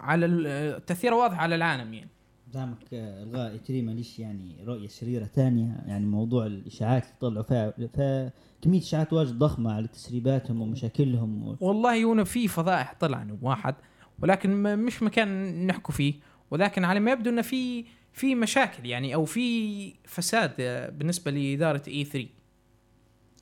على 0.01 0.27
ال- 0.27 0.85
تأثيره 0.87 1.17
واضح 1.17 1.41
على 1.41 1.55
العالم 1.55 1.95
يعني. 1.95 2.11
دامك 2.55 2.77
الغاء 2.93 3.61
اي 3.71 3.83
ماليش 3.83 4.19
يعني 4.19 4.57
رؤية 4.67 4.89
شريرة 4.89 5.25
ثانية؟ 5.25 5.77
يعني 5.87 6.07
موضوع 6.07 6.47
الإشاعات 6.47 7.05
اللي 7.05 7.43
طلعوا 7.43 7.43
فيها 7.43 8.31
فكمية 8.61 8.81
إشاعات 8.81 9.13
واجد 9.13 9.39
ضخمة 9.39 9.73
على 9.73 9.89
تسريباتهم 9.89 10.61
ومشاكلهم 10.63 11.49
و... 11.49 11.57
والله 11.61 11.95
يونا 11.97 12.25
في 12.25 12.49
فضائح 12.49 12.95
طلع 13.01 13.27
واحد 13.43 13.75
ولكن 14.23 14.63
مش 14.79 15.03
مكان 15.03 15.67
نحكوا 15.67 15.95
فيه. 15.95 16.15
ولكن 16.51 16.85
على 16.85 17.01
ما 17.01 17.11
يبدو 17.11 17.31
إنه 17.31 17.43
في 17.43 17.85
في 18.13 18.35
مشاكل 18.35 18.87
يعني 18.87 19.15
أو 19.15 19.25
في 19.25 19.95
فساد 20.05 20.51
بالنسبة 20.99 21.31
لإدارة 21.31 21.83
E3 21.89 22.29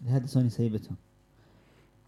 هذا 0.07 0.26
سوني 0.26 0.50
سيبتهم 0.50 0.97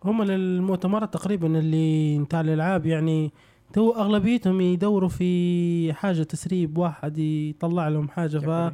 هم 0.05 0.23
المؤتمرات 0.23 1.15
تقريبا 1.15 1.59
اللي 1.59 2.19
نتاع 2.19 2.41
الالعاب 2.41 2.87
يعني 2.87 3.33
تو 3.73 3.91
أغلبيتهم 3.91 4.61
يدوروا 4.61 5.09
في 5.09 5.93
حاجة 5.93 6.23
تسريب 6.23 6.79
واحد 6.79 7.19
يطلع 7.19 7.89
لهم 7.89 8.09
حاجة 8.09 8.73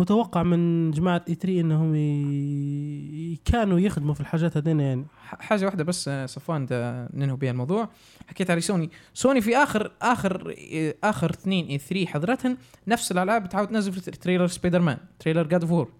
فمتوقع 0.00 0.42
من 0.42 0.90
جماعة 0.90 1.24
E3 1.28 1.60
إنهم 1.60 1.94
ي... 1.94 3.40
كانوا 3.44 3.80
يخدموا 3.80 4.14
في 4.14 4.20
الحاجات 4.20 4.56
هذين 4.56 4.80
يعني. 4.80 5.06
حاجة 5.24 5.64
واحدة 5.64 5.84
بس 5.84 6.08
آه، 6.08 6.26
صفوان 6.26 6.66
ننهي 7.14 7.36
بها 7.36 7.50
الموضوع. 7.50 7.88
حكيت 8.28 8.50
على 8.50 8.60
سوني. 8.60 8.90
سوني 9.14 9.40
في 9.40 9.56
آخر 9.56 9.92
آخر 10.02 10.54
آه، 10.72 10.94
آخر 11.04 11.30
اثنين 11.30 11.66
E3 11.66 12.06
حضرتهن 12.06 12.56
نفس 12.88 13.12
الألعاب 13.12 13.44
بتعاود 13.44 13.68
تنزل 13.68 13.92
في 13.92 14.10
trailer 14.10 14.46
Spider-Man 14.46 14.98
trailer 15.18 15.42
God 15.42 15.64
4 15.64 15.90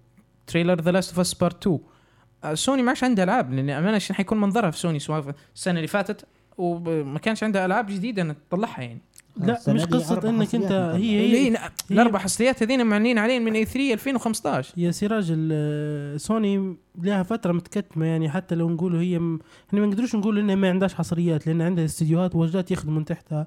trailer 0.46 0.80
The 0.80 0.90
Last 0.90 1.10
of 1.10 1.20
Us 1.20 1.34
Part 1.34 1.66
2 1.66 1.78
آه، 2.44 2.54
سوني 2.54 2.82
ما 2.82 2.88
عادش 2.88 3.04
عندها 3.04 3.24
ألعاب 3.24 3.52
لأن 3.52 3.70
أمانة 3.70 3.96
عشان 3.96 4.16
حيكون 4.16 4.40
منظرها 4.40 4.70
في 4.70 4.78
سوني؟ 4.78 4.98
سواء 4.98 5.34
السنة 5.54 5.76
اللي 5.76 5.88
فاتت 5.88 6.26
وما 6.58 7.18
كانش 7.18 7.42
عندها 7.44 7.66
ألعاب 7.66 7.86
جديدة 7.86 8.36
تطلعها 8.50 8.82
يعني. 8.82 9.00
لا 9.36 9.56
السنة 9.56 9.74
مش 9.74 10.10
أربع 10.10 10.28
إنك 10.28 10.54
أنت. 10.54 10.72
هي 10.72 11.20
هي 11.20 11.50
هي 11.50 11.58
الأربع 11.90 12.18
حصريات 12.18 12.62
هذين 12.62 12.86
معلنين 12.86 13.18
عليهم 13.18 13.42
من 13.42 13.54
E3 13.54 13.92
2015 13.92 14.74
يا 14.76 14.90
سراج 14.90 15.26
سوني 16.16 16.76
لها 17.02 17.22
فترة 17.22 17.52
متكتمة 17.52 18.06
يعني 18.06 18.30
حتى 18.30 18.54
لو 18.54 18.70
نقولوا 18.70 19.00
هي 19.00 19.18
م... 19.18 19.38
إحنا 19.68 19.80
ما 19.80 19.86
نقدروش 19.86 20.14
نقول 20.14 20.38
إنها 20.38 20.54
ما 20.54 20.70
عندهاش 20.70 20.94
حصريات 20.94 21.46
لأن 21.46 21.62
عندها 21.62 21.84
استديوهات 21.84 22.34
وواجدات 22.34 22.70
يخدموا 22.70 22.98
من 22.98 23.04
تحتها. 23.04 23.46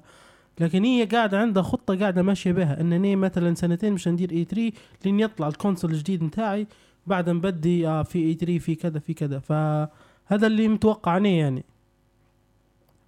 لكن 0.60 0.84
هي 0.84 1.04
قاعدة 1.04 1.38
عندها 1.40 1.62
خطة 1.62 1.98
قاعدة 1.98 2.22
ماشية 2.22 2.52
بها 2.52 2.80
انني 2.80 3.16
مثلا 3.16 3.54
سنتين 3.54 3.92
مش 3.92 4.08
ندير 4.08 4.30
E3 4.30 4.72
لين 5.04 5.20
يطلع 5.20 5.48
ال 5.48 5.53
console 5.53 5.90
الجديد 5.90 6.22
نتاعي 6.24 6.66
بعد 7.06 7.30
نبدي 7.30 7.88
آه 7.88 8.02
في 8.02 8.18
E3 8.18 8.58
في 8.58 8.74
كذا 8.74 8.98
في 8.98 9.14
كذا. 9.14 9.38
فهذا 9.38 10.46
اللي 10.46 10.68
متوقع 10.68 11.12
عليه 11.12 11.38
يعني. 11.38 11.64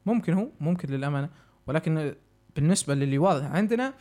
ممكن 0.06 0.33
هو 0.33 0.49
ممكن 0.61 0.88
للأمانة. 0.95 1.28
ولكن 1.66 2.14
بالنسبة 2.57 2.95
للي 2.95 3.19
واضح 3.19 3.45
عندنا 3.47 3.95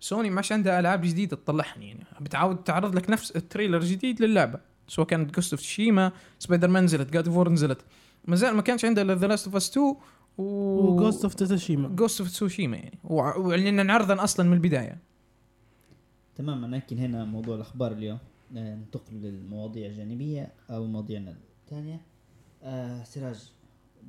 سوني 0.00 0.30
ماش 0.30 0.52
عندها 0.52 0.80
ألعاب 0.80 1.00
جديدة 1.00 1.36
تطلعها 1.36 1.78
يعني 1.78 2.04
بتعاود 2.20 2.56
تعرض 2.56 2.94
لك 2.96 3.10
نفس 3.10 3.30
ال 3.36 3.41
trailer 3.41 3.76
الجديد 3.76 4.22
للعبة 4.22 4.60
سواء 4.88 5.06
كانت 5.06 5.34
Ghost 5.34 5.52
of 5.52 5.60
Tsushima 5.60 6.12
Spider-Man 6.38 6.84
نزلت 6.84 7.12
جاد 7.12 7.28
فور 7.28 7.48
نزلت. 7.48 7.78
ما 8.24 8.36
زال 8.36 8.54
ما 8.54 8.62
كانش 8.62 8.84
عندها 8.84 9.04
The 9.04 9.26
Last 9.26 9.46
of 9.46 9.56
Us 9.56 9.70
2 9.70 9.96
و 10.38 10.42
و 10.42 10.56
Ghost 10.56 11.24
of 11.24 11.34
Tsushima 11.34 11.88
Ghost 11.88 12.20
of 12.20 12.30
Tsushima 12.30 12.76
يعني. 12.76 12.98
وع- 13.04 13.36
وعلنا 13.36 13.82
نعرضا 13.82 14.24
أصلا 14.24 14.46
من 14.46 14.52
البداية. 14.52 14.98
تماما 16.36 16.66
نأكل 16.66 16.96
هنا 16.96 17.24
موضوع 17.24 17.56
الأخبار 17.56 17.92
اليوم. 17.92 18.18
آه، 18.56 18.74
ننتقل 18.74 19.14
للمواضيع 19.14 19.86
الجانبية 19.86 20.52
أو 20.70 20.86
مواضيعنا 20.86 21.36
الثانية. 21.64 22.00
آه 22.62 23.04
سراج 23.04 23.50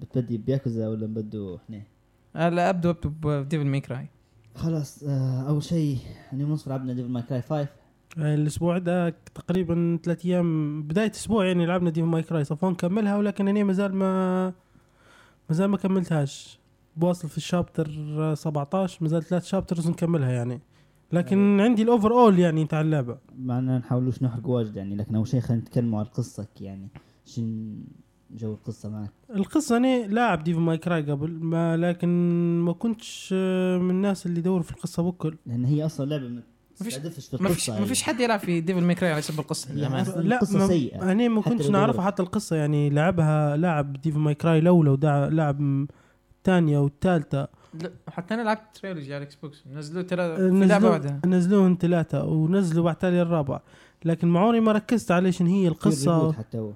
بتبدي 0.02 0.38
بياكوزا 0.38 0.88
ولا 0.88 1.08
نبدو 1.08 1.56
إحنا؟ 1.56 1.82
آه، 2.36 2.50
لا 2.50 2.70
ابدو 2.70 2.90
أبدو 2.90 3.10
ب 3.24 3.31
Devil 3.31 3.66
May 3.66 3.92
Cry 3.92 4.08
خلاص 4.56 5.04
آه 5.04 5.50
أول 5.50 5.64
شيء 5.64 5.98
اليوم 6.34 6.52
نصف 6.52 6.68
لعبنا 6.68 6.94
Devil 6.94 7.10
May 7.10 7.24
Cry 7.24 7.42
5 7.42 7.68
الأسبوع 8.18 8.78
ده 8.78 9.10
تقريبا 9.10 10.00
ثلاث 10.04 10.26
أيام 10.26 10.82
بداية 10.84 11.12
أسبوع 11.12 11.46
يعني 11.46 11.66
لعبنا 11.66 11.90
Devil 11.90 12.06
May 12.06 12.24
Cry 12.24 12.44
صفوان 12.44 12.76
كملها 12.76 13.18
ولكن 13.18 13.48
أنا 13.48 13.64
مازال 13.64 13.96
ما 13.96 14.54
مازال 15.50 15.68
ما 15.70 15.78
كملتهاش. 15.78 16.60
بواصل 16.96 17.30
في 17.30 17.38
ال 17.38 17.44
chapter 17.44 17.88
17 18.36 18.98
مازال 19.02 19.24
ثلاث 19.24 19.46
chapters 19.46 19.90
نكملها 19.90 20.32
يعني. 20.32 20.62
لكن 21.12 21.60
عندي 21.60 21.84
ال 21.84 22.12
overall 22.12 22.40
يعني 22.40 22.66
تاع 22.66 22.82
اللعبة. 22.82 23.18
معنا 23.38 23.78
نحاولوش 23.78 24.24
نحرق 24.24 24.48
واجد 24.48 24.76
يعني 24.76 24.96
لكن 24.96 25.16
أول 25.16 25.28
شيء 25.28 25.40
خلينا 25.40 25.62
نتكلموا 25.62 26.00
عن 26.00 26.06
قصتك 26.06 26.62
يعني. 26.62 26.88
شن 27.26 27.76
جو 28.38 28.54
القصة 28.54 28.90
معك. 28.90 29.10
القصة 29.36 29.78
أنا 29.78 30.08
لاعب 30.08 30.44
Devil 30.44 30.58
May 30.58 30.78
Cry 30.78 31.02
قبل 31.12 31.32
ما 31.32 31.78
لكن 31.78 32.08
ما 32.60 32.74
كنتش 32.74 33.30
آه، 33.38 33.78
من 33.78 33.90
الناس 33.90 34.26
اللي 34.26 34.40
يدوروا 34.40 34.64
في 34.64 34.72
القصة 34.72 35.04
بكل. 35.04 35.36
لأن 35.46 35.66
هي 35.66 35.86
أصلا 35.86 36.06
لعبة 36.10 36.28
ما 36.30 36.42
فيش- 36.90 36.98
ما 36.98 37.04
القصة 37.08 37.54
فيش 37.54 37.70
ما 37.70 37.76
يعني. 37.76 37.88
فيش 37.88 38.04
حد 38.04 38.20
يلعب 38.20 38.40
في 38.40 38.62
Devil 38.62 38.82
May 38.82 39.04
Cry 39.04 39.12
على 39.12 39.22
حسب 39.22 39.40
القصة. 39.40 39.74
لا، 39.74 39.80
للامانه 39.80 40.40
ما 40.54 40.68
سيئة. 40.68 41.12
أنا 41.12 41.28
ما 41.28 41.42
حتى 41.42 41.50
كنتش 41.50 41.70
نعرفها. 41.70 42.06
حتى 42.06 42.24
القصة 42.24 42.56
يعني 42.56 42.90
لعبها 42.90 43.58
لاعب 43.58 43.94
Devil 44.02 44.18
May 44.18 44.36
Cry 44.36 44.60
الاولى 44.60 44.90
م- 45.60 45.88
الثانية 46.38 46.78
والثالثه 46.80 47.48
لا 47.82 47.92
حتى 48.08 48.34
أنا 48.34 48.42
لعبت 48.42 48.62
trilogy 48.82 49.14
على 49.14 49.18
الاكس 49.24 49.36
بوكس 49.36 49.64
نزلوا 49.74 50.02
ترى 50.04 50.28
لعبة 50.28 50.48
نزلوا 50.50 50.90
بعدها 50.90 51.20
نزلوهن 51.26 51.78
ثلاثة 51.78 52.24
ونزلوا 52.26 52.84
بعد 52.84 52.96
تالي 52.96 53.22
الرابع. 53.22 53.60
لكن 54.06 54.28
معوني 54.28 54.60
ما 54.60 54.72
ركزت 54.72 55.12
على 55.12 55.32
شن 55.32 55.48
هي 55.48 55.68
reboot 55.68 56.36
حتى 56.36 56.58
هو. 56.58 56.72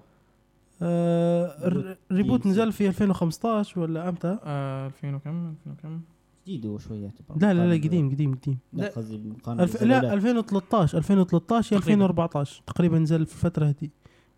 آه 0.82 1.68
الر- 1.68 1.98
ال 2.12 2.16
reboot. 2.16 2.48
نزل 2.48 2.72
في 2.72 2.88
2015 2.88 3.80
ولا 3.80 4.10
أمتى؟ 4.10 4.38
آه 4.44 4.88
2000 4.88 5.16
وكم؟ 5.16 5.54
2000 5.68 5.72
وكم؟ 5.72 6.02
جديد 6.48 6.66
هو 6.66 6.78
شوية. 6.78 7.04
يعتبر. 7.04 7.36
لا 7.42 7.54
لا 7.54 7.68
لا 7.68 7.74
قديم 7.88 8.10
قديم 8.12 8.36
قديم. 8.36 8.58
لا. 8.74 8.88
قصدي 8.88 9.22
الف... 9.48 9.84
لا 9.84 10.14
2013 10.14 10.98
2013 10.98 11.76
يا 11.76 11.80
تقريباً. 11.82 11.94
2014 12.06 12.62
تقريبا 12.68 13.00
نزل 13.00 13.26
في 13.26 13.34
الفترة 13.34 13.66
هذه. 13.66 13.90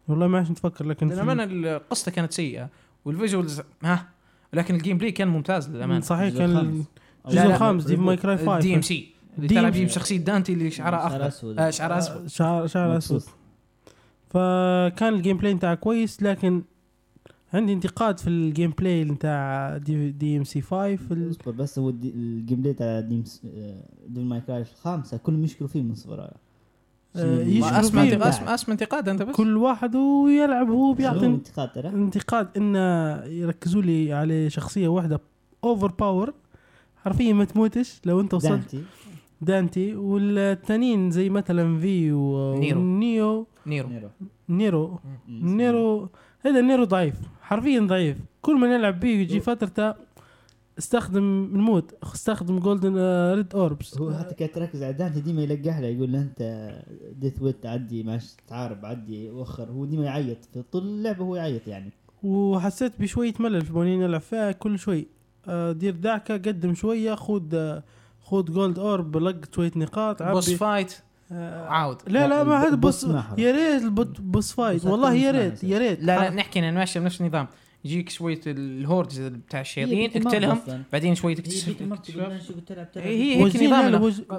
والله 0.07 0.27
ما 0.27 0.37
عادش 0.37 0.51
نتفكر 0.51 0.85
لكن 0.85 1.07
في- 1.09 1.13
للامانه 1.15 1.43
القصة 1.43 2.11
كانت 2.11 2.31
سيئة. 2.33 2.69
وال 3.05 3.18
visuals 3.18 3.61
ها؟ 3.83 4.07
لكن 4.53 4.75
ال 4.75 4.97
gameplay 4.97 5.11
كان 5.11 5.27
ممتاز 5.27 5.69
للأمانة. 5.69 6.01
صحيح 6.01 6.37
كان 6.37 6.83
الجزء 7.27 7.45
الخامس 7.45 7.83
Devil 7.83 7.99
May 7.99 8.17
Cry 8.17 8.37
5 8.37 8.59
DMC. 8.59 9.11
اللي 9.37 9.47
دي 9.47 9.55
تلعب 9.55 9.71
بشخصية 9.73 10.17
دانتي 10.17 10.53
اللي 10.53 10.71
شعرها 10.71 11.09
شعر 11.09 11.27
أخضر. 11.27 11.55
آه 11.59 11.69
شعر 11.69 11.97
أسود. 11.97 12.27
شعر 12.27 12.67
شعر 12.67 12.97
أسود. 12.97 13.23
فكان 14.29 15.13
ال 15.13 15.37
gameplay 15.37 15.53
بتاعه 15.53 15.75
كويس 15.75 16.23
لكن 16.23 16.61
عندي 17.53 17.73
انتقاد 17.73 18.19
في 18.19 18.27
ال 18.29 18.71
gameplay 18.71 19.03
بتاع 19.05 19.77
D, 19.77 20.11
DMC 20.11 20.61
5 20.61 20.97
ال- 21.11 21.29
اصبر 21.29 21.51
بس 21.51 21.79
هو 21.79 21.89
ال 21.89 22.61
gameplay 22.61 22.73
تاع 22.73 22.99
DMC 22.99 23.41
Devil 24.07 24.25
May 24.27 24.41
Cry 24.41 24.61
الخامسة 24.61 25.17
كلهم 25.17 25.43
يشكروا 25.43 25.69
فيه 25.69 25.81
من 25.81 25.95
ما 27.59 27.79
اسمع. 27.79 28.29
اسمع 28.29 28.53
اسمع 28.53 28.73
انتقاد 28.73 29.09
أنت 29.09 29.21
بس؟ 29.21 29.35
كل 29.35 29.57
واحد 29.57 29.95
ويلعب 29.95 30.69
هو 30.69 30.85
هو 30.85 30.93
بيعطي 30.93 31.25
انتقاد 31.25 31.71
ترى؟ 31.71 31.87
انتقاد 31.89 32.47
إن 32.57 32.75
يركزوا 33.31 33.81
لي 33.81 34.13
على 34.13 34.49
شخصية 34.49 34.87
واحدة 34.87 35.19
overpower 35.63 36.33
حرفيا 37.03 37.33
ما 37.33 37.45
تموتش 37.45 38.01
لو 38.05 38.19
أنت 38.19 38.33
وصلت. 38.33 38.75
دانتي 39.41 39.95
والتانيين 39.95 41.11
زي 41.11 41.29
مثلا 41.29 41.79
في 41.79 42.11
و- 42.11 42.55
نيرو. 42.59 42.79
ونيو 42.81 43.47
نيرو. 43.67 43.87
نيرو. 43.89 44.09
نيرو. 44.49 44.99
نيرو. 45.29 46.09
هذا 46.45 46.61
نيرو 46.61 46.83
ضعيف. 46.83 47.15
حرفيا 47.41 47.79
ضعيف. 47.79 48.17
كل 48.41 48.59
ما 48.59 48.77
نلعب 48.77 48.99
بيه 48.99 49.17
يجي 49.21 49.39
فترته 49.39 49.93
استخدم 50.77 51.49
نموت. 51.53 51.93
استخدم 52.03 52.59
golden 52.59 52.95
ريد 53.35 53.55
orbs 53.55 53.97
هو 53.97 54.11
حتى 54.13 54.35
كان 54.35 54.51
تركز 54.51 54.83
على 54.83 54.93
دانتي 54.93 55.21
ديما 55.21 55.41
يلقح 55.41 55.79
له 55.79 55.87
يقول 55.87 56.11
له 56.11 56.21
أنت 56.21 56.69
dead 57.15 57.41
weight 57.41 57.65
عدي 57.65 58.03
ماش 58.03 58.35
تعارب 58.47 58.85
عدي 58.85 59.29
وخر. 59.29 59.69
هو 59.71 59.85
ديما 59.85 60.05
يعيط. 60.05 60.45
في 60.53 60.61
طول 60.71 60.83
اللعبة 60.83 61.23
هو 61.25 61.35
يعيط 61.35 61.67
يعني. 61.67 61.91
وحسيت 62.23 63.01
بشوية 63.01 63.33
ملل 63.39 63.61
في 63.65 63.73
بونين 63.73 63.99
نلعب 63.99 64.21
فيها 64.21 64.51
كل 64.51 64.79
شوي. 64.79 65.07
آه، 65.47 65.71
دير 65.71 65.95
دعكة 65.95 66.33
قدم 66.33 66.73
شوية 66.73 67.15
خود 67.15 67.81
خود 68.29 68.51
gold 68.51 68.79
orb 68.79 69.17
لقط 69.17 69.55
شوية 69.55 69.71
نقاط 69.75 70.23
boss 70.23 70.49
fight؟ 70.49 70.95
آه، 71.31 71.67
عاود. 71.67 71.97
لا 72.07 72.27
لا 72.27 72.43
ما 72.43 72.61
هذا 72.61 72.69
ال 72.69 72.76
boss 72.76 73.05
boss. 73.05 73.15
يا 73.37 73.51
ريت 73.51 73.83
البوت- 73.83 74.21
boss 74.21 74.51
fight. 74.51 74.85
والله 74.85 75.13
يا 75.13 75.31
ريت 75.31 75.63
يا 75.63 75.77
ريت. 75.77 75.99
لا 76.03 76.19
لا 76.19 76.29
نحكي 76.29 76.59
أنا 76.59 76.71
ماشي 76.71 76.99
بنفس 76.99 77.21
النظام. 77.21 77.47
يجيك 77.85 78.09
شوية 78.09 78.39
ال 78.47 78.58
hordes 78.58 79.19
بتاع 79.19 79.61
الشياطين 79.61 80.09
أصلاً. 80.63 80.83
بعدين 80.93 81.15
شوية 81.15 81.31
هي 81.33 81.35
تكتشف 81.35 81.81
هي 83.05 83.35
هيك 83.45 83.55
نظام 83.67 83.91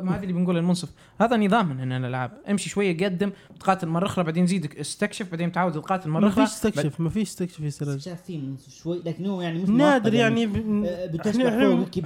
ما 0.04 0.14
هذا 0.16 0.22
اللي 0.22 0.32
بنقوله 0.32 0.58
المنصف 0.58 0.88
هذا 1.20 1.36
نظام 1.36 1.68
من 1.68 1.92
الألعاب. 1.92 2.30
امشي 2.50 2.68
شوية 2.68 3.04
قدم 3.04 3.30
تقاتل 3.60 3.88
مرة 3.88 4.06
أخرى 4.06 4.24
بعدين 4.24 4.46
زيد 4.46 4.74
استكشف 4.80 5.30
بعدين 5.30 5.52
تعود 5.52 5.72
تقاتل 5.72 6.10
مرة 6.10 6.20
ما 6.20 6.28
أخرى. 6.28 6.46
فيش 6.46 6.54
استكشف 6.54 7.00
ما 7.00 7.10
فيش 7.10 7.28
استكشف 7.28 7.60
يا 7.60 7.70
سراج. 7.70 7.98
شوي. 8.82 9.02
لكن 9.06 9.26
هو 9.26 9.42
يعني 9.42 9.62
مش 9.62 9.68
نادر 9.68 10.14
يعني 10.14 10.46
ب- 10.46 10.84
آه، 10.86 11.06
بتشبح 11.06 11.52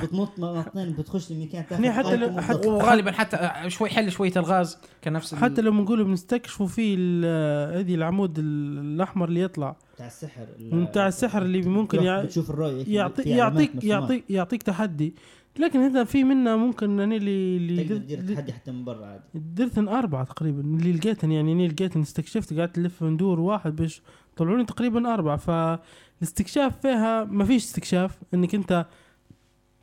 بتنط 0.05 0.39
نطين 0.39 0.93
بتخش 0.93 1.33
لمكان 1.33 1.65
إحنا 1.73 1.93
حتى. 1.93 2.41
حتى- 2.41 2.67
وغالبا 2.67 3.13
حتى 3.13 3.51
شوي 3.69 3.89
حل 3.89 4.13
شوية 4.13 4.33
الغاز 4.37 4.79
كان 5.03 5.13
نفس 5.13 5.33
ال- 5.35 5.39
حتى 5.39 5.63
لو 5.63 5.71
بنقول 5.71 6.05
بنستكشفوا 6.05 6.67
فيه 6.67 6.97
ال- 6.99 7.75
هذه 7.79 7.95
العمود 7.95 8.39
ال- 8.39 8.79
الأحمر 8.79 9.29
اللي 9.29 9.41
يطلع. 9.41 9.77
بتاع 9.95 10.07
السحر 10.07 10.47
بتاع 10.61 11.09
السحر 11.09 11.43
اللي 11.43 11.63
ممكن 11.63 12.03
يع- 12.03 12.23
بتشوف 12.25 12.51
الرؤية 12.51 12.81
هيك 12.81 12.89
يعطي 12.89 13.23
يعطيك. 13.23 13.85
يعطيك 13.85 14.25
يعطيك 14.31 14.63
تحدي. 14.63 15.15
لكن 15.59 15.79
هذا 15.81 16.05
في 16.05 16.25
منه 16.25 16.57
ممكن 16.57 17.01
اني 17.01 17.17
اللي 17.17 17.57
اللي 17.57 17.85
تقدر 17.85 17.97
در- 17.97 18.03
تدير 18.17 18.35
تحدي 18.35 18.53
حتى 18.53 18.73
من 18.73 18.85
برا 18.85 19.07
عادي. 19.07 19.23
درتن 19.35 19.89
أربعة 19.89 20.25
تقريبا 20.25 20.61
اللي 20.61 20.93
لقيتن 20.93 21.33
يعني 21.33 21.53
اني 21.53 21.69
لقيتن 21.69 22.01
استكشفت 22.01 22.55
قعدت 22.59 22.79
نلف 22.79 23.03
ندور 23.03 23.41
واحد 23.41 23.77
باش 23.77 24.03
طلعوني 24.37 24.65
تقريبا 24.65 25.15
أربعة. 25.15 25.37
فالاستكشاف 25.37 26.81
فيها 26.81 27.25
ما 27.25 27.45
فيش 27.45 27.65
استكشاف 27.65 28.19
إنك 28.35 28.55
أنت 28.55 28.87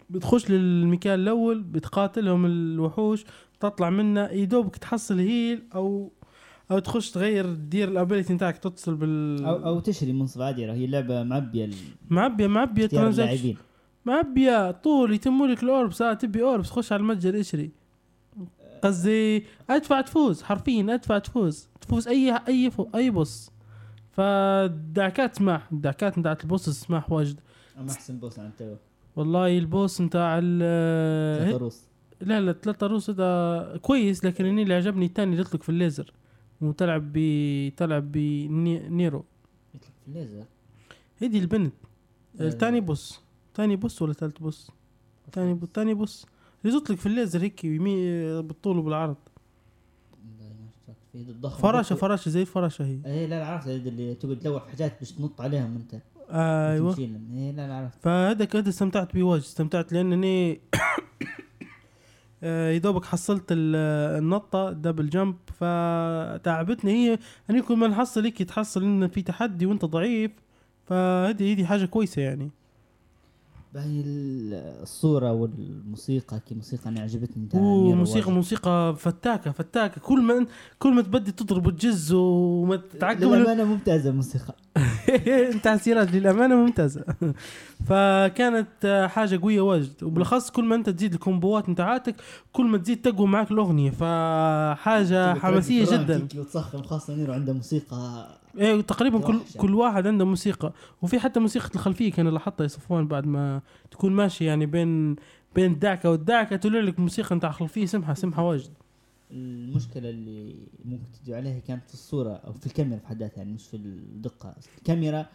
بتخش 0.10 0.50
للمكان 0.52 1.20
الأول 1.20 1.62
بتقاتلهم 1.64 2.46
الوحوش 2.46 3.26
تطلع 3.60 3.90
منه 3.90 4.26
يدوبك 4.32 4.76
تحصل 4.76 5.20
heal 5.20 5.64
أو 5.76 6.12
أو 6.72 6.80
تخش 6.80 7.12
تغير 7.12 7.56
تدير 7.56 7.88
ال 7.88 7.94
ability 7.94 8.34
نتاعك 8.34 8.58
تتصل 8.58 8.96
بال 8.96 9.46
أو 9.46 9.66
أو 9.66 9.80
تشري 9.80 10.14
منصب 10.14 10.42
عادي 10.42 10.66
راه 10.66 10.74
هي 10.74 10.88
لعبة 10.88 11.24
معبية 11.24 11.66
ال- 11.66 11.74
معبية 12.10 12.48
معبية 12.48 12.86
اختيار 12.86 13.02
transaction 13.02 13.56
معبية 14.06 14.72
طول 14.72 15.14
يتموا 15.14 15.48
لك 15.48 15.64
ال 15.64 15.71
orbs 15.71 16.02
آه 16.02 16.14
تبي 16.14 16.42
orbs 16.44 16.70
خش 16.70 16.92
على 16.92 17.00
المتجر 17.00 17.40
اشري. 17.40 17.72
قصدي 18.84 19.44
أدفع 19.70 20.02
تفوز 20.02 20.44
حرفيا 20.44 20.94
أدفع 20.94 21.18
تفوز. 21.18 21.68
تفوز 21.82 22.08
اي 22.08 22.40
أي 22.48 22.72
فو 22.72 22.88
أي 22.96 23.10
boss. 23.10 23.52
فالدعكات 24.12 25.36
سماح 25.38 25.72
الدعكات 25.72 26.20
بتاعت 26.20 26.44
ال 26.44 26.49
boss 26.49 26.70
سماح 26.70 27.12
واجد. 27.12 27.40
أما 27.80 27.92
أحسن 27.92 28.18
boss 28.18 28.40
عن 28.40 28.52
تو. 28.60 28.76
والله 29.16 29.58
ال 29.58 29.67
boss 29.67 30.02
بتاع 30.02 30.40
ال 30.44 30.60
لا 32.22 32.40
لا 32.42 32.54
ثلاثة 32.54 32.88
روس 32.88 33.10
هذا 33.10 33.78
كويس 33.82 34.26
لكن 34.26 34.46
اني 34.46 34.64
اللي 34.64 34.74
عجبني 34.74 35.06
الثاني 35.06 35.32
اللي 35.32 35.42
يطلق 35.42 35.64
في 35.64 35.70
الليزر. 35.70 36.14
وتلعب 36.62 37.14
ب 37.14 37.76
تلعب 37.78 38.12
بنيرو 38.12 39.26
الليزر 40.08 40.46
هذه 41.22 41.40
البنت. 41.40 41.74
الثاني 42.40 42.80
boss. 42.80 43.22
ثاني 43.56 43.76
boss 43.76 44.02
ولا 44.02 44.14
ثالث 44.14 44.38
boss؟ 44.38 44.72
ثاني 45.32 45.54
boss 45.54 45.70
ثاني 45.70 45.94
boss. 45.94 46.26
اللي 46.66 46.80
تطلق 46.80 46.98
في 46.98 47.06
الليزر 47.06 47.42
هيك 47.42 47.66
بالطول 47.66 48.78
وبالعرض. 48.78 49.16
فراشة 51.60 51.96
فراشة 51.96 52.30
زي 52.30 52.42
الفراشة 52.42 52.86
هي. 52.86 53.00
إيه 53.06 53.26
لا 53.26 53.46
عرفت. 53.46 53.68
اللي 53.68 54.16
تقعد 54.16 54.40
تلوح 54.40 54.68
حاجات 54.68 55.00
باش 55.00 55.12
تنط 55.12 55.42
عليهم 55.42 55.76
أنت. 55.76 56.02
أيوه. 56.30 56.92
تمشي 56.92 57.08
لهم. 57.08 57.34
إيه 57.34 57.52
لا 57.52 57.76
عرفت. 57.76 57.98
فهذاك 58.02 58.56
هذا 58.56 58.70
استمتعت 58.70 59.14
بيه 59.14 59.24
واجد. 59.24 59.44
استمتعت 59.44 59.94
لانني 59.94 60.62
آه، 62.44 62.72
يدوبك 62.72 63.06
حصلت 63.06 63.44
ال- 63.52 63.76
النطة 64.20 64.72
double 64.72 65.10
jump 65.10 65.36
فتعبتني. 65.60 66.92
هي 66.92 67.20
اني 67.50 67.62
كل 67.62 67.76
ما 67.78 67.88
نحصل 67.88 68.24
هيك 68.24 68.44
تحصل 68.44 68.84
إن 68.84 69.08
في 69.08 69.22
تحدي 69.22 69.66
وأنت 69.66 69.86
ضعيف 69.86 70.32
فهذه 70.86 71.54
هذه 71.54 71.66
حاجة 71.66 71.86
كويسة 71.86 72.22
يعني. 72.22 72.52
باهي 73.74 74.02
ال- 74.02 74.82
الصورة 74.84 75.32
والموسيقى 75.32 76.40
كي 76.48 76.56
موسيقى 76.56 76.90
أنا 76.90 77.02
عجبتني 77.02 77.46
تاع 77.48 77.62
واجد. 77.62 78.30
موسيقى 78.30 78.96
فتاكة 78.98 79.52
فتاكة. 79.52 80.02
كل 80.02 80.22
ما 80.22 80.46
كل 80.80 80.94
ما 80.94 81.02
تبدي 81.02 81.32
تضرب 81.32 81.68
وتجز 81.68 82.14
وما 82.14 82.76
تتعقب 82.76 83.24
للأمانة 83.24 83.64
ممتازة 83.64 84.10
الموسيقى. 84.10 84.56
أنت 85.54 85.68
سيرات 85.82 86.12
للأمانة 86.12 86.56
ممتازة. 86.56 87.04
فكانت 87.86 89.08
حاجة 89.12 89.40
قوية 89.42 89.62
واجد. 89.62 90.04
وبالأخص 90.04 90.52
كل 90.52 90.66
ما 90.66 90.76
أنت 90.76 90.90
تزيد 90.90 91.14
الكومبوات 91.14 91.70
نتاعاتك 91.70 92.16
كل 92.54 92.66
ما 92.66 92.78
تزيد 92.78 93.02
تقوى 93.02 93.28
معك 93.28 93.52
الأغنية. 93.52 93.92
فحاجة 93.92 95.34
حماسية 95.34 95.86
جدا. 95.86 96.20
كيك 96.28 96.40
وتصخم 96.40 96.82
خاصة 96.84 97.16
نيرو 97.16 97.34
عنده 97.34 97.54
موسيقى 97.54 98.28
إيه 98.58 98.82
تقريبا 98.82 99.20
كل 99.20 99.36
وحشة. 99.36 99.58
كل 99.58 99.76
واحد 99.76 100.08
عنده 100.08 100.26
موسيقى. 100.26 100.74
وفي 101.02 101.20
حتى 101.20 101.40
موسيقى 101.40 101.70
الخلفية 101.76 102.12
كان 102.12 102.28
لاحظتها 102.28 102.64
يا 102.64 102.68
صفوان 102.68 103.08
بعد 103.08 103.26
ما 103.26 103.62
تكون 103.92 104.14
ماشي 104.14 104.46
يعني 104.46 104.66
بين 104.66 105.16
بين 105.56 105.72
الدعكه 105.72 106.10
والدعكة 106.12 106.56
تطلع 106.56 106.80
لك 106.80 107.00
موسيقى 107.00 107.36
نتاع 107.36 107.52
خلفية 107.52 107.86
سمحه 107.86 108.14
سمحه 108.14 108.44
واجد. 108.44 108.70
المشكلة 109.32 110.10
اللي 110.10 110.56
ممكن 110.86 111.04
تجي 111.24 111.36
عليها 111.36 111.60
كانت 111.60 111.88
في 111.88 111.94
الصورة 111.94 112.32
أو 112.34 112.54
في 112.54 112.66
الكاميرا 112.68 113.00
في 113.00 113.08
حد 113.08 113.20
ذاتها 113.20 113.38
يعني 113.38 113.54
مش 113.54 113.68
في 113.68 113.78
الدقة. 113.78 114.56
الكاميرا 114.78 115.26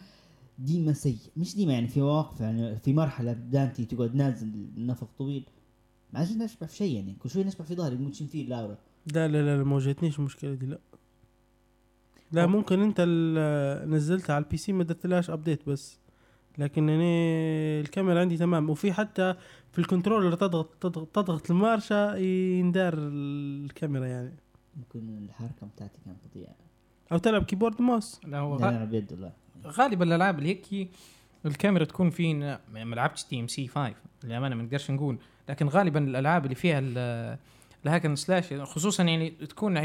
ديما 0.59 0.93
سيء 0.93 1.17
مش 1.37 1.55
ديما 1.55 1.73
يعني 1.73 1.87
في 1.87 2.01
مواقف 2.01 2.39
يعني 2.41 2.75
في 2.75 2.93
مرحلة 2.93 3.33
بدانتي 3.33 3.85
تقعد 3.85 4.15
نازل 4.15 4.51
نفق 4.77 5.07
طويل. 5.17 5.43
ما 6.13 6.19
عادش 6.19 6.31
نشبع 6.31 6.67
في 6.67 6.75
شيء 6.75 6.95
يعني 6.95 7.15
كل 7.19 7.29
شوي 7.29 7.43
نشبع 7.43 7.65
في 7.65 7.75
ظهري 7.75 7.95
موتشين 7.95 8.27
فيه 8.27 8.47
لاورا 8.47 8.77
لا 9.13 9.27
لا 9.27 9.41
لا, 9.41 9.57
لا 9.57 9.63
ما 9.63 9.75
واجهتنيش 9.75 10.19
المشكلة 10.19 10.53
دي 10.53 10.65
لا. 10.65 10.79
لا 12.31 12.45
ممكن 12.45 12.79
أنت 12.81 12.95
ال- 12.99 13.89
نزلتها 13.89 14.33
على 14.35 14.43
ال 14.43 14.57
PC 14.57 14.73
ما 14.73 14.83
درتلهاش 14.83 15.29
update 15.29 15.69
بس. 15.69 15.99
لكن 16.57 16.89
أنا 16.89 17.03
الكاميرا 17.81 18.19
عندي 18.19 18.37
تمام. 18.37 18.69
وفي 18.69 18.93
حتى 18.93 19.35
في 19.71 19.79
ال 19.79 19.84
controller 19.84 20.35
تضغط 20.35 20.69
تضغط, 20.81 21.07
تضغط 21.15 21.51
المارشة 21.51 22.15
يندار 22.15 22.93
الكاميرا 22.97 24.05
يعني. 24.05 24.33
ممكن 24.77 25.17
الحركة 25.25 25.67
بتاعتي 25.75 25.99
كانت 26.05 26.17
بطيئة 26.29 26.55
أو 27.11 27.17
تلعب 27.17 27.43
keyboard 27.43 27.81
mouse 27.81 28.21
لا 28.25 28.37
هو 28.39 28.57
لا 28.57 28.67
غ- 28.67 28.69
ولا 29.13 29.31
غالبا 29.67 30.05
الألعاب 30.05 30.39
اللي 30.39 30.49
هيك 30.49 30.89
الكاميرا 31.45 31.83
تكون 31.85 32.09
في 32.09 32.33
ما 32.73 32.95
لعبتش 32.95 33.23
DMC 33.23 33.67
5 33.67 33.93
للأمانة 34.23 34.55
ما 34.55 34.63
نقدرش 34.63 34.91
نقول. 34.91 35.17
لكن 35.49 35.67
غالبا 35.67 35.99
الألعاب 36.03 36.43
اللي 36.43 36.55
فيها 36.55 36.79
ال 37.85 37.89
hack 37.89 38.04
and 38.04 38.15
slash 38.15 38.53
خصوصا 38.53 39.03
يعني 39.03 39.29
تكون 39.29 39.77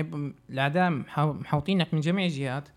الأعداء 0.50 0.90
محاو- 0.90 1.33
محاوطينك 1.33 1.94
من 1.94 2.00
جميع 2.00 2.24
الجهات 2.26 2.68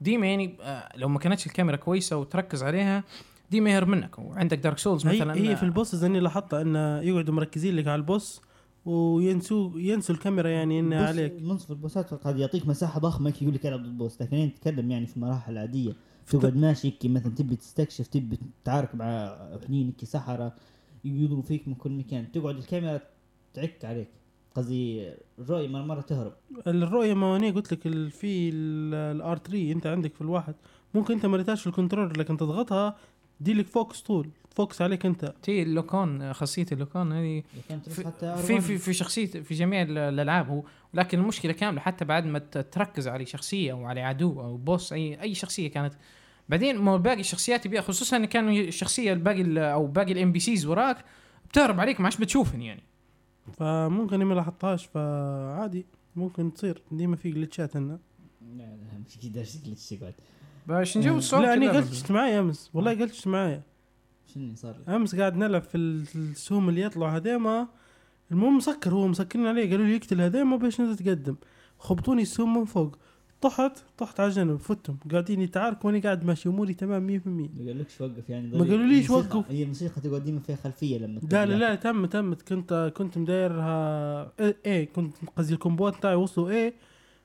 ديما 0.00 0.26
يعني 0.26 0.56
آه، 0.62 0.88
لو 0.96 1.08
ما 1.08 1.18
كانتش 1.18 1.46
الكاميرا 1.46 1.76
كويسة 1.76 2.16
وتركز 2.16 2.62
عليها 2.62 3.04
ديما 3.50 3.70
يهرب 3.70 3.88
منك. 3.88 4.18
وعندك 4.18 4.58
Dark 4.58 4.78
Souls 4.78 5.06
هي, 5.06 5.16
مثلا 5.16 5.34
هي 5.34 5.56
في 5.56 5.62
ال 5.62 5.70
boss 5.70 6.02
أني 6.02 6.20
لاحظتها 6.20 6.62
انه 6.62 7.00
يقعدوا 7.00 7.34
مركزين 7.34 7.76
لك 7.76 7.86
على 7.86 7.94
ال 7.96 8.05
boss 8.05 8.40
وينسوا 8.84 9.70
ينسوا 9.80 10.14
الكاميرا 10.14 10.48
يعني 10.48 10.80
إنها 10.80 11.02
بص، 11.02 11.08
عليك. 11.08 11.32
منصف 11.42 11.70
البوسات 11.70 12.14
قد 12.14 12.38
يعطيك 12.38 12.66
مساحة 12.68 13.00
ضخمة 13.00 13.28
هيك 13.28 13.42
يقول 13.42 13.54
لك 13.54 13.66
ألعب 13.66 13.80
ضد 13.82 13.98
boss 13.98 14.22
لكن 14.22 14.36
أنت 14.36 14.56
تتكلم 14.56 14.90
يعني 14.90 15.06
في 15.06 15.20
مراحل 15.20 15.58
عادية. 15.58 15.92
تقعد 16.26 16.56
ماشي 16.56 16.88
هيك 16.88 16.98
مثلا 17.04 17.34
تبي 17.34 17.56
تستكشف 17.56 18.06
تبي 18.06 18.38
تتعارك 18.64 18.94
مع 18.94 19.36
حنين 19.66 19.86
هيك 19.86 20.04
سحرة 20.04 20.54
يضربوا 21.04 21.42
فيك 21.42 21.68
من 21.68 21.74
كل 21.74 21.90
مكان. 21.90 22.32
تقعد 22.32 22.56
الكاميرا 22.56 23.00
تعك 23.54 23.84
عليك. 23.84 24.08
قصدي 24.58 25.10
الرؤية 25.38 25.68
مرة 25.68 25.82
مرة 25.82 26.00
تهرب. 26.00 26.32
الرؤية 26.66 27.14
ما 27.14 27.36
هني 27.36 27.50
قلت 27.50 27.72
لك 27.72 27.80
في 28.12 28.50
ال 28.54 29.38
R3 29.38 29.72
أنت 29.72 29.86
عندك 29.86 30.14
في 30.14 30.20
الواحد. 30.20 30.54
ممكن 30.94 31.14
أنت 31.14 31.26
ما 31.26 31.36
ريتهاش 31.36 31.60
في 31.60 31.66
ال 31.66 31.71
controller 31.71 32.18
لكن 32.18 32.36
تضغطها 32.36 32.96
دي 33.40 33.54
لك 33.54 33.66
focus 33.66 34.00
طول 34.00 34.28
focus 34.50 34.82
عليك 34.82 35.06
أنت. 35.06 35.34
تي 35.42 35.62
اللوكون 35.62 36.32
خاصية 36.32 36.66
اللوكون 36.72 37.12
هذه 37.12 37.42
في 37.88 38.04
في 38.42 38.58
R1. 38.58 38.78
في, 38.78 38.92
شخصيه 38.92 39.26
في 39.26 39.54
جميع 39.54 39.82
ال- 39.82 39.98
الألعاب 39.98 40.48
هو 40.48 40.62
ولكن 40.94 41.18
المشكلة 41.18 41.52
كاملة 41.52 41.80
حتى 41.80 42.04
بعد 42.04 42.26
ما 42.26 42.38
تركز 42.38 43.08
على 43.08 43.26
شخصية 43.26 43.72
أو 43.72 43.84
على 43.84 44.00
عدو 44.00 44.40
أو 44.40 44.56
boss 44.56 44.92
اي 44.92 45.20
أي 45.22 45.34
شخصية 45.34 45.70
كانت. 45.70 45.94
بعدين 46.48 46.78
ما 46.78 46.90
هو 46.92 46.98
باقي 46.98 47.20
الشخصيات 47.20 47.66
يبيع 47.66 47.80
خصوصا 47.80 48.16
إن 48.16 48.24
كانوا 48.24 48.52
الشخصيه 48.52 49.12
الباقي 49.12 49.40
ال- 49.42 49.58
أو 49.58 49.86
باقي 49.86 50.12
ال 50.12 50.32
NPCs 50.32 50.66
وراك 50.66 51.04
بتهرب 51.50 51.80
عليك 51.80 52.00
ما 52.00 52.06
عادش 52.06 52.16
بتشوفن 52.18 52.62
يعني. 52.62 52.82
فممكن 53.52 54.14
إني 54.14 54.24
ما 54.24 54.34
لاحظتهاش 54.34 54.86
فعادي 54.86 55.86
ممكن 56.16 56.54
تصير. 56.54 56.82
ديما 56.92 57.16
في 57.16 57.30
جلتشات 57.30 57.76
هنا. 57.76 57.98
لا 58.56 58.62
لا 58.62 58.98
مش 59.06 59.18
كده 59.18 59.42
glitch 59.64 59.92
يقعد 59.92 60.14
باش 60.66 60.98
نجاوب 60.98 61.18
الصوت 61.18 61.40
لا 61.40 61.54
اني 61.54 61.68
كده 61.68 61.76
قلتشت 61.80 62.10
معي 62.10 62.38
أمس. 62.40 62.70
والله 62.74 62.90
قلتشت 63.00 63.26
معي 63.26 63.62
شنو 64.26 64.44
اللي 64.44 64.56
صار؟ 64.56 64.76
أمس 64.88 65.14
قاعد 65.14 65.36
نلعب 65.36 65.62
في 65.62 65.76
ال- 65.76 66.06
السهم 66.14 66.68
اللي 66.68 66.80
يطلعوا 66.80 67.10
هذيما. 67.16 67.68
المهم 68.30 68.56
مسكر 68.56 68.94
هو 68.94 69.08
مسكرين 69.08 69.46
عليه. 69.46 69.70
قالوا 69.70 69.86
لي 69.86 69.94
يقتل 69.94 70.20
هذيما 70.20 70.56
باش 70.56 70.80
انت 70.80 71.02
تقدم. 71.02 71.36
خبطوني 71.78 72.22
السهم 72.22 72.58
من 72.58 72.64
فوق. 72.64 72.96
طحت 73.40 73.72
طحت 73.98 74.20
على 74.20 74.30
جنب 74.30 74.56
فتهم. 74.56 74.96
قاعدين 75.12 75.40
يتعاركوا 75.40 75.90
وأنا 75.90 76.02
قاعد 76.02 76.24
ماشي 76.24 76.48
اموري 76.48 76.74
تمام 76.74 77.06
100% 77.06 77.26
ما 77.28 77.66
قالكش 77.66 78.00
وقف 78.00 78.30
يعني 78.30 78.48
ما 78.58 78.58
قالوليش 78.64 79.10
وقف. 79.10 79.50
هي 79.50 79.62
الموسيقى 79.62 80.00
تقعد 80.00 80.24
ديما 80.24 80.40
فيها 80.40 80.56
خلفية 80.56 80.98
لما 80.98 81.20
لا 81.32 81.46
لا 81.46 81.54
لا 81.54 81.74
تم 81.74 82.06
تمت 82.06 82.42
كنت 82.42 82.92
كنت 82.96 83.18
مدايرها 83.18 84.32
إيه 84.40 84.56
إيه، 84.66 84.92
كنت 84.92 85.14
قصدي 85.36 85.54
الكومبوات 85.54 86.02
تاعي 86.02 86.14
وصلوا 86.14 86.50
إيه. 86.50 86.74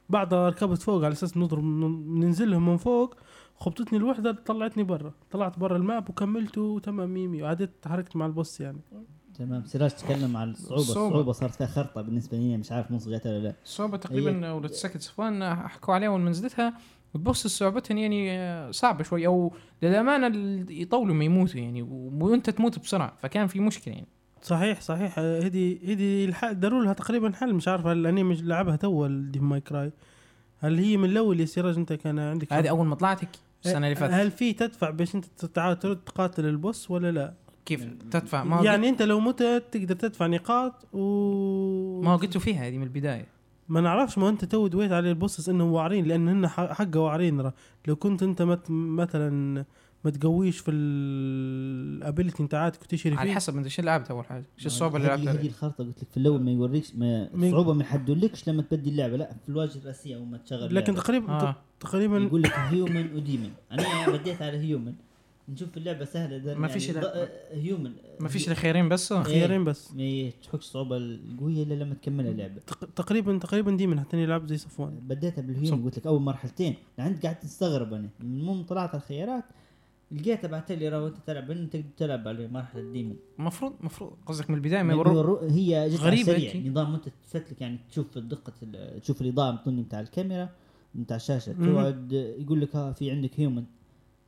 بعدها 0.09 0.49
ركبت 0.49 0.81
فوق 0.81 1.03
على 1.05 1.11
أساس 1.11 1.37
نضرب 1.37 1.63
ننزل 1.63 2.51
لهم 2.51 2.69
من 2.69 2.77
فوق. 2.77 3.15
خبطتني 3.59 3.99
الوحدة 3.99 4.31
طلعتني 4.31 4.83
برا. 4.83 5.13
طلعت 5.31 5.59
برا 5.59 5.77
ال 5.77 5.85
map 5.85 6.09
وكملته 6.09 6.79
تمام 6.83 7.13
ميمي 7.13 7.43
وعدت 7.43 7.87
حركت 7.87 8.15
مع 8.15 8.25
ال 8.25 8.33
boss 8.33 8.61
يعني. 8.61 8.79
تمام. 9.37 9.65
سراج 9.65 9.91
تكلم 9.91 10.37
عن 10.37 10.49
الصعوبة. 10.51 10.81
الصعوبة. 10.81 11.07
الصعوبة 11.09 11.31
صارت 11.31 11.55
فيها 11.55 11.67
خرطة 11.67 12.01
بالنسبة 12.01 12.37
لي 12.37 12.57
مش 12.57 12.71
عارف 12.71 12.91
منصف 12.91 13.07
ولا 13.07 13.39
لا. 13.39 13.55
الصعوبة 13.63 13.97
تقريبا 13.97 14.51
ولد 14.51 14.71
سكت 14.71 15.01
صفوان 15.01 15.55
حكوا 15.55 15.93
عليها 15.93 16.09
اول 16.09 16.19
ما 16.21 16.29
نزلتها 16.29 16.73
ال 17.15 17.22
boss 17.22 17.47
صعوبتها 17.47 17.95
يعني 17.97 18.73
صعبة 18.73 19.03
شوي 19.03 19.27
أو 19.27 19.53
للأمانة 19.81 20.27
ال- 20.27 20.81
يطولوا 20.81 21.15
ما 21.15 21.23
يموتوا 21.23 21.59
يعني 21.59 21.81
وأنت 22.21 22.49
تموت 22.49 22.79
بسرعة 22.79 23.13
فكان 23.21 23.47
في 23.47 23.59
مشكلة 23.59 23.93
يعني. 23.93 24.07
صحيح 24.41 24.81
صحيح. 24.81 25.19
هدي 25.19 25.93
هدي 25.93 26.25
الح- 26.25 26.51
داروا 26.51 26.83
لها 26.83 26.93
تقريبا 26.93 27.31
حل 27.31 27.53
مش 27.53 27.67
عارف 27.67 27.85
هل 27.87 27.97
الانمي 27.97 28.35
لعبها 28.35 28.75
تو 28.75 29.05
ال 29.05 29.11
Devil 29.11 29.41
May 29.41 29.61
Cry. 29.61 29.91
هل 30.59 30.79
هي 30.79 30.97
من 30.97 31.09
الأول 31.09 31.39
يا 31.39 31.45
سراج 31.45 31.77
أنت 31.77 31.93
كان 31.93 32.19
عندك 32.19 32.53
هذه 32.53 32.69
أول 32.69 32.85
ما 32.87 32.95
طلعت 32.95 33.23
هيك 33.23 33.29
السنة 33.65 33.87
اللي 33.87 33.95
فاتت. 33.95 34.13
هل 34.13 34.31
في 34.31 34.53
تدفع 34.53 34.89
باش 34.89 35.15
أنت 35.15 35.25
تعال 35.45 35.79
ترد 35.79 35.97
تقاتل 35.97 36.45
ال 36.45 36.55
boss 36.55 36.91
ولا 36.91 37.11
لا؟ 37.11 37.33
كيف 37.65 37.85
تدفع؟ 38.11 38.43
ما 38.43 38.61
يعني 38.61 38.89
انت 38.89 39.01
لو 39.01 39.19
متت 39.19 39.63
تقدر 39.71 39.95
تدفع 39.95 40.27
نقاط 40.27 40.87
و 40.93 42.01
ما 42.01 42.11
هو 42.11 42.17
قلتوا 42.17 42.41
فيها 42.41 42.67
هذه 42.67 42.77
من 42.77 42.83
البداية. 42.83 43.25
ما 43.69 43.81
نعرفش 43.81 44.17
ما 44.17 44.29
انت 44.29 44.45
تو 44.45 44.67
دويت 44.67 44.91
على 44.91 45.09
ال 45.09 45.15
bosses 45.15 45.49
انهم 45.49 45.71
واعرين 45.71 46.05
لأن 46.05 46.27
هن 46.29 46.47
ح- 46.47 46.71
حقه 46.73 46.99
واعرين. 46.99 47.51
لو 47.87 47.95
كنت 47.95 48.23
انت 48.23 48.41
مت 48.41 48.65
مثلا 48.69 49.65
ما 50.05 50.11
تقويش 50.11 50.59
في 50.59 50.71
ال 50.71 50.93
ability 50.93 52.43
نتاعاتك 52.43 52.81
وتشري 52.81 53.15
على 53.15 53.29
فيه. 53.29 53.35
حسب 53.35 53.57
انت 53.57 53.67
شو 53.67 53.81
لعبت 53.81 54.11
أول 54.11 54.25
حاجة؟ 54.25 54.45
شو 54.57 54.65
الصعوبة 54.67 54.97
اللي 54.97 55.07
هذه- 55.07 55.13
هذه 55.19 55.23
لعبتها 55.25 55.45
الخرطة 55.47 55.83
قلت 55.83 56.03
لك 56.03 56.09
في 56.11 56.17
الأول 56.17 56.41
ما 56.43 56.51
يوريكش 56.51 56.95
ما 56.95 57.29
الصعوبه 57.35 57.73
ما 57.73 57.81
يحدولكش 57.83 58.49
لما 58.49 58.61
تبدي 58.61 58.89
اللعبة 58.89 59.17
لا 59.17 59.33
في 59.43 59.49
الواجهة 59.49 59.77
الرئيسية 59.77 60.15
أول 60.15 60.25
ما 60.27 60.37
تشغل 60.37 60.75
لكن. 60.75 60.95
تقريبا 60.95 61.29
آه. 61.33 61.55
تقريبا 61.79 62.17
يقول 62.19 62.41
لك 62.43 62.51
human 62.53 63.15
و 63.15 63.21
demon 63.21 63.49
أنا 63.71 63.83
بديت 64.17 64.41
على 64.41 64.57
human 64.57 64.93
نشوف 65.49 65.77
اللعبة 65.77 66.05
سهلة 66.05 66.37
ده 66.37 66.55
ما 66.55 66.67
فيش 66.67 66.89
يعني 66.89 67.07
هيومن 67.51 67.91
ما 68.19 68.27
فيش 68.29 68.49
الخيارين 68.49 68.89
بس؟ 68.89 69.11
إيه. 69.11 69.23
خيارين 69.23 69.63
بس. 69.63 69.93
ما 69.93 70.29
تحكش 70.43 70.63
الصعوبه 70.63 70.97
القوية 70.97 71.63
إلا 71.63 71.73
لما 71.73 71.95
تكمل 71.95 72.27
اللعبة. 72.27 72.59
تق- 72.67 72.89
تقريبا 72.95 73.37
تقريبا 73.37 73.71
ديما 73.71 73.99
حتى 74.01 74.17
يلعب 74.23 74.47
زي 74.47 74.57
صفوان 74.57 74.99
بديتها 75.01 75.41
بالهيومن 75.41 75.83
قلت 75.83 75.97
لك 75.99 76.07
أول 76.07 76.21
مرحلتين. 76.21 76.75
لعند 76.99 77.25
قعدت 77.25 77.43
استغرب 77.43 77.93
أنا. 77.93 78.09
من 78.19 78.39
المهم 78.39 78.63
طلعت 78.63 78.89
على 78.89 78.97
الخيارات 78.97 79.43
لقيتها 80.11 80.47
بعت 80.47 80.71
لي 80.71 80.89
راهو 80.89 81.07
أنت 81.07 81.17
تلعب 81.27 81.51
انت 81.51 81.73
تقدر 81.73 81.85
تلعب 81.97 82.27
على 82.27 82.47
مرحلة 82.47 82.81
الديمون. 82.81 83.17
المفروض 83.39 83.73
المفروض 83.79 84.11
قصدك 84.25 84.49
من 84.49 84.55
البداية 84.55 84.83
ما 84.83 84.93
يورو- 84.93 85.43
هي 85.43 85.87
غريبة 85.95 86.23
سريع. 86.33 86.55
نظام 86.71 86.93
أنت 86.93 87.05
تفتلك 87.23 87.61
يعني 87.61 87.79
تشوف 87.89 88.17
دقة 88.17 88.53
ال- 88.63 89.01
تشوف 89.01 89.21
الإضاءة 89.21 89.61
بتاع 89.69 89.99
الكاميرا 89.99 90.49
بتاع 90.95 91.17
الشاشة. 91.17 91.51
تقعد 91.53 92.13
يقول 92.39 92.61
لك 92.61 92.75
ها 92.75 92.91
في 92.93 93.11
عندك 93.11 93.39
human 93.39 93.63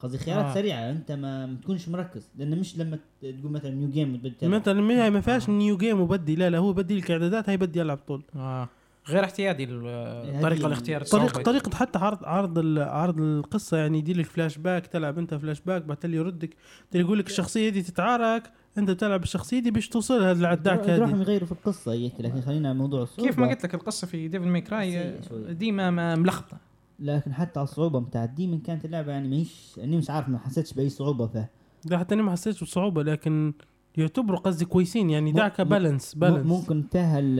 قصدي 0.05 0.17
خيارات 0.17 0.45
آه. 0.45 0.49
آه. 0.49 0.53
سريعة 0.53 0.91
أنت 0.91 1.11
ما 1.11 1.57
تكونش 1.63 1.89
مركز 1.89 2.29
لأن 2.37 2.59
مش 2.59 2.77
لما 2.77 2.95
ت- 3.21 3.25
تقول 3.25 3.51
مثلا 3.51 3.71
new 3.71 3.89
game 3.89 4.17
بدي 4.17 4.29
تلعب. 4.29 4.51
مثلا 4.51 4.81
ما 4.81 5.09
ما 5.09 5.21
فيهاش 5.21 5.49
new 5.49 5.77
game 5.77 6.01
وبدي 6.01 6.35
لا 6.35 6.49
لا 6.49 6.57
هو 6.57 6.73
بدي 6.73 6.97
لك 6.99 7.11
اعدادات 7.11 7.49
هي 7.49 7.57
بدي 7.57 7.79
يلعب 7.79 7.97
طول 7.97 8.23
آه. 8.35 8.69
غير 9.09 9.23
احتيادي 9.23 9.63
ال- 9.63 9.87
هذه 10.35 10.41
طريقة 10.41 10.59
ال- 10.61 10.65
الاختيار 10.65 11.01
طريقة 11.03 11.25
الصعوبة. 11.25 11.43
طريقة 11.51 11.75
حتى 11.75 11.99
عرض 11.99 12.25
عرض 12.25 12.57
ال- 12.57 12.79
عرض 12.79 13.21
القصة 13.21 13.77
يعني 13.77 13.97
يدير 13.97 14.17
لك 14.17 14.25
فلاش 14.25 14.57
باك 14.57 14.87
تلعب 14.87 15.17
أنت 15.17 15.33
فلاش 15.33 15.61
باك 15.61 15.81
بعد 15.81 15.97
اللي 16.05 16.17
يردك 16.17 16.49
يقول 16.95 17.19
لك 17.19 17.27
الشخصية 17.27 17.69
دي 17.69 17.81
تتعارك 17.81 18.43
أنت 18.77 18.91
تلعب 18.91 19.23
الشخصية 19.23 19.59
دي 19.59 19.71
باش 19.71 19.89
توصلها 19.89 20.33
لعداك 20.33 20.79
راحوا 20.89 21.15
هذه 21.15 21.21
يغيروا 21.21 21.45
في 21.45 21.51
القصة 21.51 21.93
لكن 21.93 22.41
خلينا 22.41 22.69
على 22.69 22.77
موضوع 22.77 23.01
الصعوبة 23.03 23.29
كيف 23.31 23.39
ما 23.39 23.47
قلت 23.47 23.63
لك 23.63 23.73
القصة 23.73 24.07
في 24.07 24.27
ديفل 24.27 24.47
ماي 24.47 24.61
كراي 24.61 24.91
سيئة 24.91 25.21
شوي. 25.29 25.53
ديما 25.53 25.89
ما 25.91 26.15
ملخبطة 26.15 26.57
لكن 26.99 27.33
حتى 27.33 27.59
على 27.59 27.67
الصعوبة 27.67 27.99
بتاع 27.99 28.23
ال 28.23 28.29
demon 28.29 28.59
كانت 28.59 28.85
اللعبة 28.85 29.11
يعني 29.11 29.27
ماهيش 29.27 29.77
يعني 29.77 29.97
مش 29.97 30.09
عارف 30.09 30.29
ما 30.29 30.37
حسيتش 30.37 30.73
بأي 30.73 30.89
صعوبة 30.89 31.27
فيها. 31.27 31.49
لا 31.85 31.97
حتى 31.97 32.15
أنا 32.15 32.23
ما 32.23 32.31
حسيتش 32.31 32.63
بصعوبة 32.63 33.03
لكن 33.03 33.53
يعتبروا 33.97 34.39
قصدي 34.39 34.65
كويسين 34.65 35.09
يعني. 35.09 35.31
دعك 35.31 35.61
balance 35.61 36.15
balance 36.15 36.45
ممكن 36.45 36.83
فيها 36.91 37.19
ال- 37.19 37.39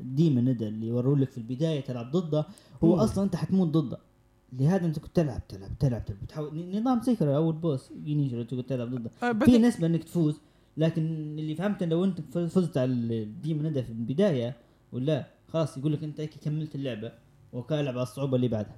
ال 0.00 0.09
demon 0.09 0.56
ده 0.56 0.68
اللي 0.68 0.86
يوروا 0.86 1.16
لك 1.16 1.30
في 1.30 1.38
البداية 1.38 1.80
تلعب 1.80 2.10
ضده. 2.10 2.46
هو 2.84 2.94
أوه. 2.94 3.04
أصلا 3.04 3.24
أنت 3.24 3.36
حتموت 3.36 3.68
ضده. 3.68 3.98
لهذا 4.52 4.86
أنت 4.86 4.98
كنت 4.98 5.16
تلعب 5.16 5.48
تلعب 5.48 5.78
تلعب 5.78 6.04
تلعب. 6.04 6.20
بتحاول 6.22 6.56
ن- 6.58 6.80
نظام 6.80 7.02
Sekiro 7.02 7.36
أول 7.36 7.54
boss 7.54 7.90
يجي 8.04 8.44
تقعد 8.44 8.62
تلعب 8.64 8.90
ضده. 8.94 9.10
آه، 9.22 9.32
في 9.32 9.58
نسبة 9.58 9.86
إنك 9.86 10.04
تفوز 10.04 10.40
لكن 10.76 11.02
اللي 11.38 11.54
فهمته 11.54 11.86
لو 11.86 12.04
أنت 12.04 12.20
فزت 12.38 12.78
على 12.78 12.92
ال 12.92 13.05
demon 13.05 13.72
ده 13.72 13.82
في 13.82 13.90
البداية 13.90 14.56
ولا 14.92 15.26
خلاص 15.48 15.78
يقول 15.78 15.92
لك 15.92 16.04
أنت 16.04 16.20
هيك 16.20 16.34
كملت 16.44 16.74
اللعبة. 16.74 17.12
وكالعب 17.52 17.94
على 17.94 18.02
الصعوبة 18.02 18.36
اللي 18.36 18.48
بعدها. 18.48 18.76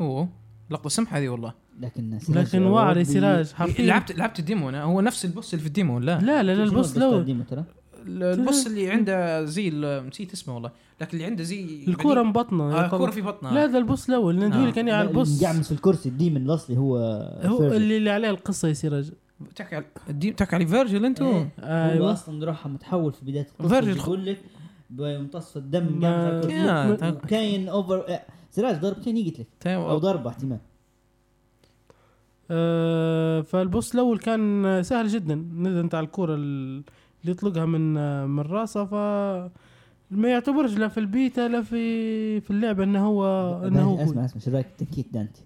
أوه. 0.00 0.28
لقطة 0.70 0.88
سمحة 0.88 1.18
هذه 1.18 1.28
والله. 1.28 1.52
لكن 1.80 2.18
سراج 2.18 2.46
لكن 2.46 2.62
واعر 2.62 3.02
سراج 3.02 3.52
حرفيا. 3.52 3.84
لعبت 3.86 4.12
لعبت 4.12 4.38
ال 4.38 4.44
demo 4.44 4.68
أنا. 4.68 4.82
هو 4.82 5.00
نفس 5.00 5.24
ال 5.24 5.30
boss 5.30 5.54
اللي 5.54 5.60
في 5.62 5.68
ال 5.68 5.74
demo 5.74 5.98
لا 5.98 6.18
لا 6.20 6.42
لا 6.42 6.54
لا 6.54 6.62
ال 6.64 6.71
boss 6.71 6.98
لو 6.98 7.24
ال 8.06 8.18
boss 8.18 8.66
اللي 8.66 8.90
عنده 8.90 9.44
زي 9.44 9.70
نسيت 10.08 10.32
اسمه 10.32 10.54
والله. 10.54 10.70
لكن 11.00 11.16
اللي 11.16 11.24
عنده 11.24 11.44
زي 11.44 11.84
الكورة 11.88 12.22
مبطنة. 12.22 12.74
آه 12.78 12.84
الكورة 12.84 13.10
في 13.10 13.20
بطنها. 13.20 13.52
لا 13.54 13.66
ده 13.66 13.78
البوس 13.78 14.08
الأول. 14.08 14.36
ندوي 14.38 14.66
لك 14.66 14.78
أنا 14.78 14.94
على 14.96 15.08
ال 15.08 15.14
boss. 15.14 15.42
قاعد 15.44 15.62
في 15.62 15.72
الكرسي. 15.72 16.08
ال 16.08 16.13
demon 16.13 16.36
الاصلي 16.36 16.76
هو 16.78 16.96
هو. 17.44 17.62
اللي, 17.66 17.96
اللي 17.96 18.10
عليه 18.10 18.30
القصة 18.30 18.68
يا 18.68 18.72
سراج 18.72 19.12
تحكي 19.56 19.76
على 19.76 19.84
الدي- 20.10 20.32
تحكي 20.32 20.56
على 20.56 20.66
فيرجيل 20.66 21.04
انتو 21.04 21.24
إيه. 21.24 21.42
هو 21.42 21.46
أيوه. 21.90 22.12
أصلا 22.12 22.44
روحه 22.46 22.68
متحول 22.70 23.12
في 23.12 23.24
بداية 23.24 23.46
القصة. 23.58 23.68
فيرجيل 23.68 24.00
خ- 24.00 24.04
يقول 24.06 24.26
لك 24.26 24.38
بيمتص 24.96 25.56
الدم 25.56 26.00
كاين 27.28 27.68
over 27.68 28.04
آه، 28.08 28.22
سراج 28.50 28.80
ضربتين 28.80 29.16
يقتلك 29.16 29.46
أو 29.66 29.98
ضربه 29.98 30.30
احتمال. 30.30 30.58
آه 32.50 33.40
فال 33.40 33.58
boss 33.58 33.94
الأول 33.94 34.18
كان 34.18 34.82
سهل 34.82 35.08
جدا. 35.08 35.34
انت 35.80 35.94
على 35.94 36.06
الكوره 36.06 36.34
ال- 36.34 36.82
اللي 37.20 37.32
يطلقها 37.32 37.64
من 37.66 37.94
من 38.28 38.40
راسه 38.40 38.84
ف 38.84 38.94
ما 40.10 40.28
يعتبرش 40.28 40.72
لا 40.78 40.88
في 40.88 41.00
البيتا 41.00 41.40
لا 41.48 41.62
في 41.62 42.40
في 42.40 42.50
اللعبه 42.50 42.84
إنه 42.84 43.06
هو 43.06 43.24
إنه 43.66 43.82
هو 43.82 44.02
أسمع. 44.02 44.24
أسمع 44.24 44.40
شو 44.42 44.50
رأيك؟ 44.50 44.66
تنكيت 44.78 45.06
دانتي. 45.12 45.42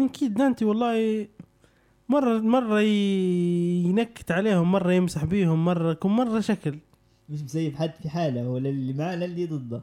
أكيد 0.00 0.34
دانتي 0.34 0.64
والله. 0.64 1.26
مرة 2.08 2.38
مرة 2.38 2.80
ي- 2.80 3.82
ينكت 3.84 4.30
عليهم 4.30 4.72
مرة 4.72 4.92
يمسح 4.92 5.24
بيهم 5.24 5.64
مرة 5.64 5.92
كل 5.92 6.08
مرة 6.08 6.40
شكل. 6.40 6.78
مش 7.30 7.40
مسيب 7.42 7.76
حد 7.76 7.92
في 8.02 8.08
حالة 8.08 8.48
ولا 8.48 8.68
اللي 8.68 8.92
معاه 8.92 9.14
لا 9.14 9.24
اللي 9.24 9.46
ضده. 9.46 9.80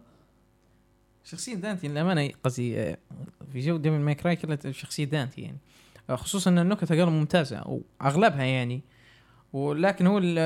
شخصية 1.25 1.55
دانتي 1.55 1.87
للأمانة 1.87 2.31
قصدي 2.43 2.79
آه، 2.81 2.97
في 3.53 3.59
جو 3.59 3.77
ديفل 3.77 3.95
ماي 3.99 4.15
كراي 4.15 4.35
كلها 4.35 4.71
شخصية 4.71 5.03
دانتي 5.05 5.41
يعني. 5.41 5.57
خصوصا 6.09 6.49
إن 6.51 6.59
النكت 6.59 6.89
قالوا 6.89 7.09
ممتازة 7.09 7.63
وأغلبها 8.01 8.43
يعني. 8.43 8.81
ولكن 9.53 10.07
هو 10.07 10.17
ال- 10.17 10.37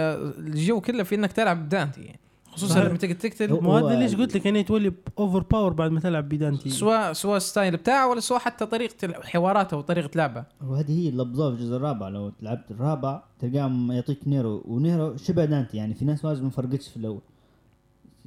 الجو 0.47 0.81
كله 0.81 1.03
في 1.03 1.15
إنك 1.15 1.31
تلعب 1.31 1.69
دانتي 1.69 2.01
يعني. 2.01 2.19
خصوصا 2.55 2.83
لما 2.83 2.97
تيجي 2.97 3.13
تقتل 3.13 3.51
هو- 3.51 3.77
هذا 3.77 3.99
ليش 3.99 4.15
قلت 4.15 4.35
لك 4.37 4.47
إنه 4.47 4.61
تولي 4.61 4.93
overpower 5.19 5.73
بعد 5.73 5.91
ما 5.91 5.99
تلعب 5.99 6.29
بدانتي 6.29 6.69
سواء 6.69 7.13
سواء 7.13 7.37
ال 7.37 7.44
style 7.44 7.77
بتاعه 7.77 8.09
ولا 8.09 8.19
سواء 8.19 8.39
حتى 8.39 8.65
طريقة 8.65 9.05
الحواراته 9.05 9.77
وطريقة 9.77 10.09
لعبه. 10.15 10.45
وهذه 10.67 10.91
هي 11.03 11.09
اللي 11.09 11.23
لبزوها 11.23 11.49
في 11.49 11.55
الجزء 11.61 11.75
الرابع. 11.75 12.09
لو 12.09 12.31
لعبت 12.41 12.71
الرابع 12.71 13.23
تلقاهم 13.39 13.91
يعطيك 13.91 14.27
نيرو. 14.27 14.63
ونيرو 14.65 15.17
شبه 15.17 15.45
دانتي 15.45 15.77
يعني 15.77 15.93
في 15.93 16.05
ناس 16.05 16.25
واجد 16.25 16.43
ما 16.43 16.49
فرقتش 16.49 16.87
في 16.87 16.97
الأول. 16.97 17.21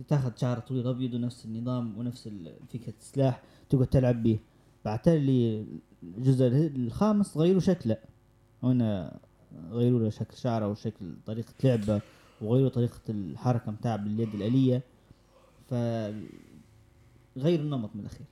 تاخذ 0.09 0.31
شعر 0.37 0.59
طويل 0.59 0.87
أبيض 0.89 1.15
ونفس 1.15 1.45
النظام 1.45 1.99
ونفس 1.99 2.29
فكرة 2.73 2.95
السلاح 3.01 3.43
تقعد 3.71 3.87
تلعب 3.87 4.23
به 4.23 4.39
بعد 4.85 5.09
اللي 5.09 5.67
الجزء 6.03 6.47
الخامس 6.77 7.37
غيروا 7.37 7.61
شكله. 7.61 7.97
هنا 8.63 9.19
غيروا 9.71 10.01
له 10.01 10.11
شكل 10.11 10.37
شعره 10.37 10.69
وشكل 10.69 11.15
طريقة 11.27 11.53
لعبه. 11.65 12.01
وغيروا 12.43 12.69
طريقة 12.69 13.01
الحركة 13.09 13.73
متاع 13.73 13.97
باليد 13.97 14.35
الآلية 14.35 14.83
ف 15.71 15.75
غيروا 17.37 17.65
النمط 17.65 17.91
من 17.95 18.01
الأخير. 18.01 18.27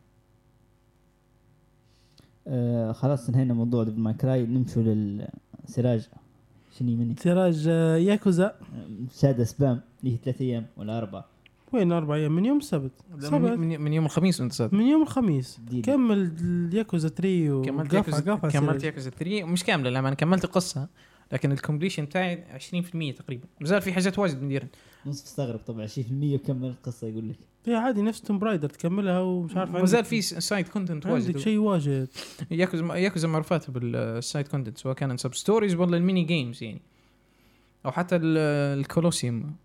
آه 2.49 2.93
خلاص 2.93 3.29
انهينا 3.29 3.55
موضوع 3.55 3.85
ديفل 3.85 4.01
ماي 4.01 4.15
كراي 4.15 4.47
نمشوا 4.47 4.83
للسراج. 4.83 6.09
شنو 6.79 6.97
مني 6.97 7.15
سراج 7.19 7.65
آه، 7.69 7.97
ياكوزا. 7.97 8.55
شادة 9.21 9.45
spam 9.45 9.81
اللي 10.01 10.15
هي 10.15 10.19
ثلاث 10.25 10.41
أيام 10.41 10.67
ولا 10.77 10.99
أربع 10.99 11.25
وين 11.73 11.93
أربع 11.93 12.15
أيام؟ 12.15 12.33
من 12.33 12.45
يوم 12.45 12.59
السبت. 12.59 12.93
من, 13.33 13.81
من, 13.81 13.93
يوم 13.93 14.05
الخميس 14.05 14.41
وانت 14.41 14.53
صادق 14.53 14.75
من 14.75 14.87
يوم 14.87 15.03
الخميس. 15.03 15.61
جديد. 15.67 15.85
كمل 15.85 16.33
الياكوزا 16.41 17.09
3 17.09 17.63
كملت 17.63 17.95
وقفل 17.95 18.17
ياكوزا 18.17 18.61
كملت. 18.61 18.85
ياكوزا 18.85 19.11
3 19.11 19.45
مش 19.45 19.65
كاملة 19.65 19.91
لما 19.91 20.09
أنا 20.09 20.17
كملت 20.17 20.45
القصة. 20.45 20.89
لكن 21.33 21.53
ال 21.53 21.58
completion 21.58 22.05
بتاعي 22.05 22.45
20% 22.59 23.17
تقريبا. 23.19 23.47
مازال 23.61 23.83
في 23.83 23.93
حاجات 23.93 24.19
واجد 24.19 24.41
بنديرها 24.41 24.69
نصف 25.07 25.25
استغرب 25.25 25.59
طبعا 25.59 25.87
20% 25.87 25.91
وكمل 26.35 26.69
القصة 26.69 27.07
يقول 27.07 27.29
لك. 27.29 27.37
هي 27.67 27.75
عادي 27.75 28.03
نفس 28.03 28.21
تومب 28.23 28.39
رايدر 28.39 28.69
تكملها 28.69 29.21
ومش 29.21 29.57
عارف 29.57 29.71
مازال 29.71 29.97
عندك- 29.97 30.09
في 30.11 30.23
side 30.23 30.69
content 30.69 31.07
عندك 31.07 31.25
واجد 31.27 31.39
شيء 31.39 31.59
واجد. 31.59 32.09
ياكوزا 32.51 32.95
ياكوزا 32.97 33.29
معروفات 33.29 33.71
بال 33.71 33.97
side 33.97 34.49
content 34.49 34.79
سواء 34.79 34.95
كان 34.95 35.17
substories 35.17 35.75
ولا 35.75 35.97
ال 35.97 36.02
mini 36.02 36.23
games 36.25 36.63
يعني. 36.63 36.81
أو 37.87 37.91
حتى 37.93 38.17
ال- 38.17 38.79
ال 38.81 38.88
Colosseum. 38.88 39.57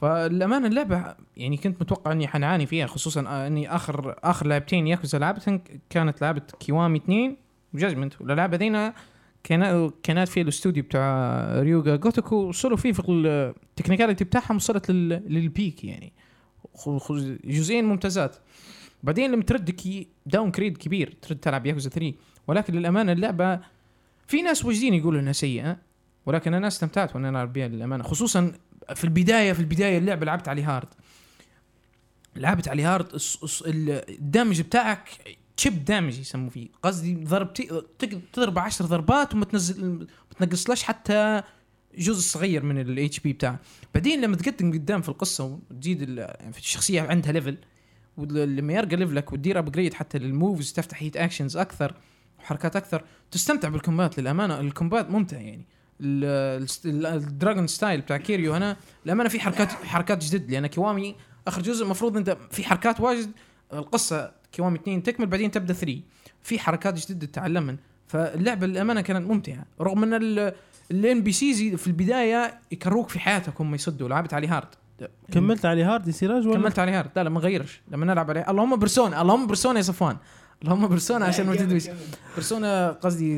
فالأمانة 0.00 0.66
اللعبة 0.66 1.14
يعني 1.36 1.56
كنت 1.56 1.82
متوقع 1.82 2.12
إني 2.12 2.28
حنعاني 2.28 2.66
فيها 2.66 2.86
خصوصا 2.86 3.46
إني 3.46 3.74
اخر 3.76 4.14
آخر 4.24 4.46
لعبتين 4.46 4.86
ياكوزا 4.86 5.18
لعبتهم 5.18 5.60
كانت 5.90 6.22
لعبة 6.22 6.42
كيوامي 6.60 6.98
2 6.98 7.36
وجاجمنت 7.74 8.20
والالعاب 8.20 8.54
هذينا 8.54 8.94
كان 9.44 9.90
كانت 10.02 10.28
في 10.28 10.40
الاستوديو 10.40 10.82
بتاع 10.82 11.44
ريوغا 11.60 11.96
جوتوكو 11.96 12.36
وصلوا 12.36 12.76
فيه 12.76 12.92
في 12.92 13.02
ال 13.10 13.19
technicality 13.19 14.24
بتاعهم 14.24 14.56
وصلت 14.56 14.90
لل- 14.90 15.22
لل 15.34 15.51
peak 15.51 15.84
يعني. 15.84 16.12
جزئين 17.44 17.84
ممتازات. 17.84 18.36
بعدين 19.02 19.32
لما 19.32 19.42
ترد 19.42 19.70
كي 19.70 20.08
داون 20.26 20.50
grade 20.50 20.76
كبير 20.78 21.16
ترد 21.22 21.36
تلعب 21.38 21.66
ياكوزا 21.66 21.90
3 21.90 22.14
ولكن 22.46 22.74
للأمانة 22.74 23.12
اللعبة 23.12 23.60
في 24.26 24.42
ناس 24.42 24.64
واجدين 24.64 24.94
يقولوا 24.94 25.20
إنها 25.20 25.32
سيئة 25.32 25.76
ولكن 26.26 26.54
أنا 26.54 26.66
استمتعت 26.68 27.14
وأنا 27.14 27.28
ألعب 27.28 27.52
بها 27.52 27.68
للأمانة. 27.68 28.02
خصوصا 28.04 28.52
في 28.94 29.04
البدايه 29.04 29.52
في 29.52 29.60
البداية 29.60 29.98
اللعبة 29.98 30.26
لعبت 30.26 30.48
عليه 30.48 30.76
hard 30.76 30.88
لعبت 32.36 32.68
عليه 32.68 32.94
hard 32.94 33.06
ال 34.08 34.15
damage 34.15 34.60
بتاعك 34.60 35.08
chip 35.56 35.84
damage 35.84 36.18
يسموه 36.18 36.50
فيه. 36.50 36.68
قصدي 36.82 37.14
ضربتي 37.14 37.82
تضرب 38.32 38.58
10 38.58 38.86
ضربات 38.86 39.34
وما 39.34 39.44
تنزل 39.44 39.84
ما 40.40 40.46
تنقصلاش 40.46 40.82
حتى 40.82 41.42
جزء 41.98 42.20
صغير 42.20 42.62
من 42.64 42.78
ال 42.80 43.20
HP 43.20 43.32
بتاعه. 43.32 43.58
بعدين 43.94 44.20
لما 44.20 44.36
تقدم 44.36 44.72
قدام 44.72 45.02
في 45.02 45.08
القصة 45.08 45.58
وتزيد 45.70 46.02
يعني 46.18 46.56
الشخصية 46.58 47.02
عندها 47.02 47.32
level 47.32 47.56
ولما 48.16 48.72
يرقى 48.72 48.96
level 48.96 49.26
ك 49.26 49.32
وتدير 49.32 49.58
upgrade 49.58 49.94
حتى 49.94 50.18
لل 50.18 50.33
moves 50.33 50.72
تفتح 50.72 51.02
heat 51.02 51.16
actions 51.16 51.56
أكثر 51.56 51.94
وحركات 52.38 52.76
أكثر 52.76 53.04
تستمتع 53.30 53.68
بال 53.68 53.80
combat 53.80 54.18
للأمانة. 54.18 54.60
ال 54.60 54.67
combat 54.67 55.10
ممتع 55.10 55.36
يعني. 55.40 55.66
ال- 56.00 56.66
ال- 56.84 57.06
ال 57.06 57.15
dragon 57.15 57.66
style 57.66 58.00
بتاع 58.00 58.16
كيريو 58.16 58.54
هنا 58.54 58.76
للأمانة 59.04 59.28
في 59.28 59.40
حركات 59.40 59.72
حركات 59.72 60.24
جدد. 60.24 60.50
لأن 60.50 60.66
كيوامي 60.66 61.16
آخر 61.48 61.62
جزء 61.62 61.84
المفروض 61.84 62.16
أنت 62.16 62.36
في 62.50 62.64
حركات 62.64 63.00
واجد. 63.00 63.30
القصة 63.72 64.41
كيوامي 64.52 64.78
2 64.78 65.02
تكمل 65.02 65.26
بعدين 65.26 65.50
تبدأ 65.50 65.74
3 65.74 66.00
في 66.42 66.58
حركات 66.58 66.94
جديدة 66.94 67.26
تتعلمها 67.26 67.76
فاللعبة 68.06 68.66
للأمانة 68.66 69.00
كانت 69.00 69.30
ممتعة. 69.30 69.64
رغم 69.80 70.02
إن 70.02 70.52
ال 70.90 71.22
NPCs 71.22 71.74
في 71.74 71.86
البداية 71.86 72.60
يكروك 72.72 73.08
في 73.08 73.20
حياتك 73.20 73.60
هم 73.60 73.74
يصدوا. 73.74 74.08
لعبت 74.08 74.34
عليه 74.34 74.56
hard. 74.56 74.68
كملت 75.32 75.64
عليه 75.64 75.94
hard 75.94 76.06
يا 76.06 76.12
سراج 76.12 76.46
ولا 76.46 76.56
كملت 76.56 76.78
عليه 76.78 76.98
hard. 76.98 77.10
لا 77.16 77.24
لا 77.24 77.30
ما 77.30 77.40
غيرش. 77.40 77.80
لما 77.90 78.06
نلعب 78.06 78.30
عليه. 78.30 78.50
اللهم 78.50 78.76
برسونا. 78.76 79.22
اللهم 79.22 79.46
برسونا 79.46 79.76
يا 79.76 79.82
صفوان. 79.82 80.16
اللهم 80.64 80.88
برسونا 80.88 81.24
عشان 81.24 81.46
ما 81.46 81.56
تدوش. 81.56 81.88
برسونا 82.36 82.90
قصدي 82.90 83.36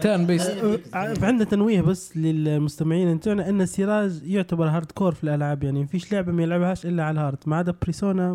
turn-based 0.00 0.46
أه، 0.46 0.78
عندنا 0.94 1.44
تنويه 1.44 1.80
بس 1.80 2.16
للمستمعين. 2.16 3.16
بتوعنا 3.16 3.48
ان 3.48 3.66
سراج 3.66 4.22
يعتبر 4.24 4.66
hardcore 4.68 5.14
في 5.14 5.24
الألعاب 5.24 5.64
يعني 5.64 5.86
فيش 5.86 6.12
لعبة 6.12 6.32
ما 6.32 6.42
يلعبهاش 6.42 6.86
إلا 6.86 7.04
على 7.04 7.20
ال 7.20 7.23
hard. 7.23 7.38
ما 7.46 7.56
عدا 7.56 7.74
برسونا 7.82 8.34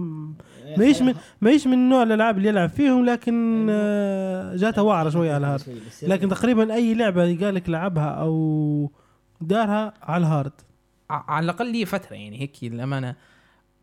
ماهيش 0.78 1.02
من 1.02 1.14
ماهيش 1.42 1.68
من 1.68 1.90
نوع 1.90 2.04
الألعاب 2.04 2.38
اللي 2.38 2.50
يلعب 2.50 2.70
فيهم 2.70 3.06
لكن 3.06 3.68
آه، 3.70 4.56
جاتها 4.56 4.82
وعره 4.82 5.10
شوية 5.10 5.34
على 5.34 5.46
ال 5.46 5.49
hard. 5.49 5.64
لكن 6.04 6.30
تقريبا 6.30 6.74
أي 6.74 6.94
لعبة 6.94 7.22
قال 7.22 7.56
لك 7.56 7.70
لعبها 7.70 8.10
أو 8.10 8.92
دارها 9.42 9.94
على 10.02 10.22
ال 10.22 10.27
hard. 10.27 10.52
على 11.10 11.44
الأقل 11.44 11.72
لي 11.72 11.86
فترة 11.86 12.14
يعني 12.16 12.42
هيك 12.42 12.52
للأمانة 12.64 13.16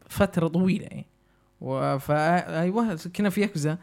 فترة 0.09 0.49
طويلة 0.49 0.85
يعني. 0.85 1.07
أيوه 2.61 2.99
كنا 3.17 3.31
في 3.31 3.41
ياكوزا. 3.41 3.79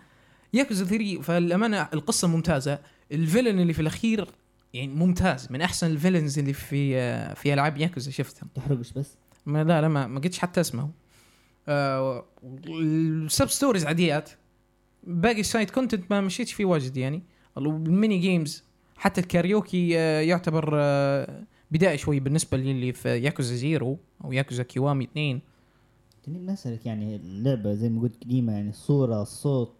ياكوزا 0.53 0.85
3 0.85 1.21
فالأمانة 1.21 1.89
القصة 1.93 2.27
ممتازة. 2.27 2.79
ال 3.11 3.17
villain 3.17 3.59
اللي 3.59 3.73
في 3.73 3.81
الأخير 3.81 4.27
يعني 4.73 4.93
ممتاز 4.93 5.47
من 5.51 5.61
أحسن 5.61 5.87
ال 5.87 5.93
villains 5.93 6.39
اللي 6.39 6.53
في 6.53 7.35
في 7.35 7.53
ألعاب 7.53 7.77
ياكوزا 7.77 8.11
شفتهم 8.11 8.49
تحرقش 8.55 8.91
بس؟ 8.91 9.17
ما 9.45 9.63
لا 9.63 9.81
لا 9.81 9.87
ما, 9.87 10.07
ما 10.07 10.19
قلتش 10.19 10.39
حتى 10.39 10.61
اسمه. 10.61 10.89
آه 11.67 12.25
ال 12.69 13.49
substories 13.49 13.85
عاديات. 13.85 14.29
باقي 15.03 15.39
ال 15.39 15.45
side 15.45 15.69
content 15.69 16.11
ما 16.11 16.21
مشيتش 16.21 16.53
فيه 16.53 16.65
واجد 16.65 16.97
يعني. 16.97 17.23
ال 17.57 17.69
mini 17.69 18.17
games 18.17 18.63
حتى 18.97 19.21
الكاريوكي 19.21 19.99
آه 19.99 20.21
يعتبر 20.21 20.69
آه 20.73 21.43
بدائي 21.71 21.97
شوي 21.97 22.19
بالنسبة 22.19 22.57
للي 22.57 22.93
في 22.93 23.09
ياكوزا 23.09 23.55
زيرو 23.55 23.97
أو 24.23 24.31
ياكوزا 24.31 24.63
كيوامي 24.63 25.03
2 25.03 25.39
تنين 26.23 26.45
نسألك 26.45 26.85
يعني 26.85 27.15
اللعبة 27.15 27.73
زي 27.73 27.89
ما 27.89 28.01
قلت 28.01 28.23
قديمة 28.23 28.53
يعني 28.53 28.69
الصورة 28.69 29.21
الصوت 29.21 29.73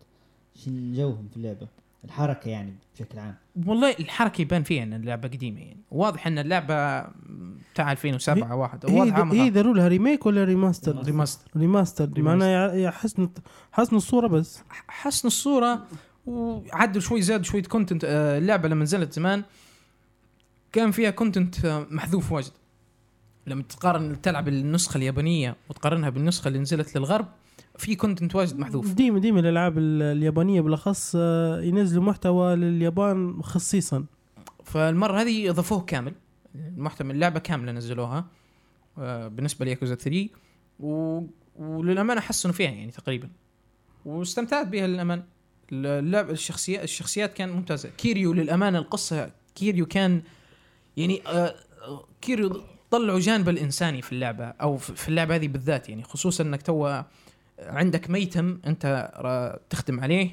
شن 0.66 0.94
جوهم 0.94 1.28
في 1.32 1.38
اللعبة؟ 1.38 1.68
الحركة 2.06 2.50
يعني 2.50 2.74
بشكل 2.96 3.20
عام. 3.20 3.36
والله 3.68 3.92
الحركة 4.00 4.42
يبان 4.42 4.64
فيها 4.64 4.84
إن 4.84 4.94
اللعبة 4.94 5.28
قديمة 5.28 5.60
يعني. 5.60 5.78
واضح 5.92 6.28
إن 6.28 6.38
اللعبة 6.38 7.02
بتاع 7.74 7.92
2007 7.92 8.56
واحد. 8.56 8.86
هي 8.86 9.00
واضح 9.00 9.18
هي 9.32 9.50
داروا 9.50 9.74
لها 9.74 9.88
remake 9.88 10.26
ولا 10.26 10.44
remaster؟ 10.44 11.04
remaster 11.04 11.52
remaster 11.58 12.10
معناها 12.22 12.74
يع- 12.74 12.92
حسن 12.92 13.30
حسن 13.72 13.96
الصورة 13.96 14.28
بس. 14.28 14.62
حسن 14.88 15.28
الصورة 15.28 15.86
وعدل 16.26 17.02
شوي 17.02 17.22
زاد 17.22 17.46
شوية 17.46 17.64
content 17.64 18.04
آه، 18.06 18.38
اللعبة 18.38 18.70
لما 18.70 18.84
نزلت 18.84 19.14
زمان 19.14 19.44
كان 20.72 20.92
فيها 20.92 21.10
content 21.10 21.66
آه، 21.66 21.88
محذوف 21.92 22.32
واجد. 22.32 22.52
لما 23.48 23.64
تقارن 23.64 24.22
تلعب 24.22 24.48
النسخة 24.48 24.98
اليابانية 24.98 25.56
وتقارنها 25.70 26.10
بالنسخة 26.10 26.48
اللي 26.48 26.60
نزلت 26.60 26.98
للغرب 26.98 27.28
في 27.80 27.96
content 27.96 28.36
واجد 28.36 28.60
محذوف. 28.60 28.94
ديما 28.94 29.20
ديما 29.20 29.40
الألعاب 29.40 29.78
ال- 29.78 30.02
اليابانية 30.18 30.62
بالأخص 30.62 31.14
آه، 31.20 31.62
ينزلوا 31.62 32.04
محتوى 32.04 32.56
لليابان 32.56 33.42
خصيصا. 33.44 34.06
فالمرة 34.66 35.22
هذه 35.22 35.50
اضافوه 35.50 35.82
كامل. 35.82 36.14
المحتوى 36.56 37.08
من 37.08 37.16
اللعبة 37.16 37.40
كاملة 37.40 37.72
نزلوها 37.72 38.26
آه، 38.98 39.28
بالنسبة 39.28 39.66
لياكوزا 39.66 39.96
3 39.96 40.28
و... 40.80 41.22
وللأمانة 41.56 42.22
حسنوا 42.22 42.54
فيها 42.54 42.70
يعني 42.72 42.92
تقريبا. 42.92 43.30
واستمتعت 44.06 44.68
بها 44.68 44.88
للأمانة. 44.88 45.24
اللعبه 45.72 46.32
الشخصيات 46.32 46.84
الشخصيات 46.84 47.34
كانت 47.34 47.54
ممتازة. 47.56 47.90
كيريو 47.90 48.34
للأمانة 48.34 48.78
القصة 48.80 49.32
كيريو 49.56 49.86
كان 49.86 50.22
يعني 50.98 51.22
آه، 51.28 51.56
كيريو 52.22 52.62
طلعوا 52.92 53.20
جانب 53.20 53.50
الإنساني 53.50 54.02
في 54.02 54.12
اللعبة 54.12 54.46
أو 54.46 54.78
في 54.78 54.96
في 54.96 55.10
اللعبة 55.10 55.36
هذه 55.36 55.48
بالذات 55.48 55.90
يعني 55.90 56.04
خصوصا 56.04 56.44
إنك 56.44 56.62
تو 56.62 57.02
عندك 57.66 58.10
ميتم 58.10 58.60
انت 58.68 59.12
تخدم 59.70 60.00
عليه 60.00 60.30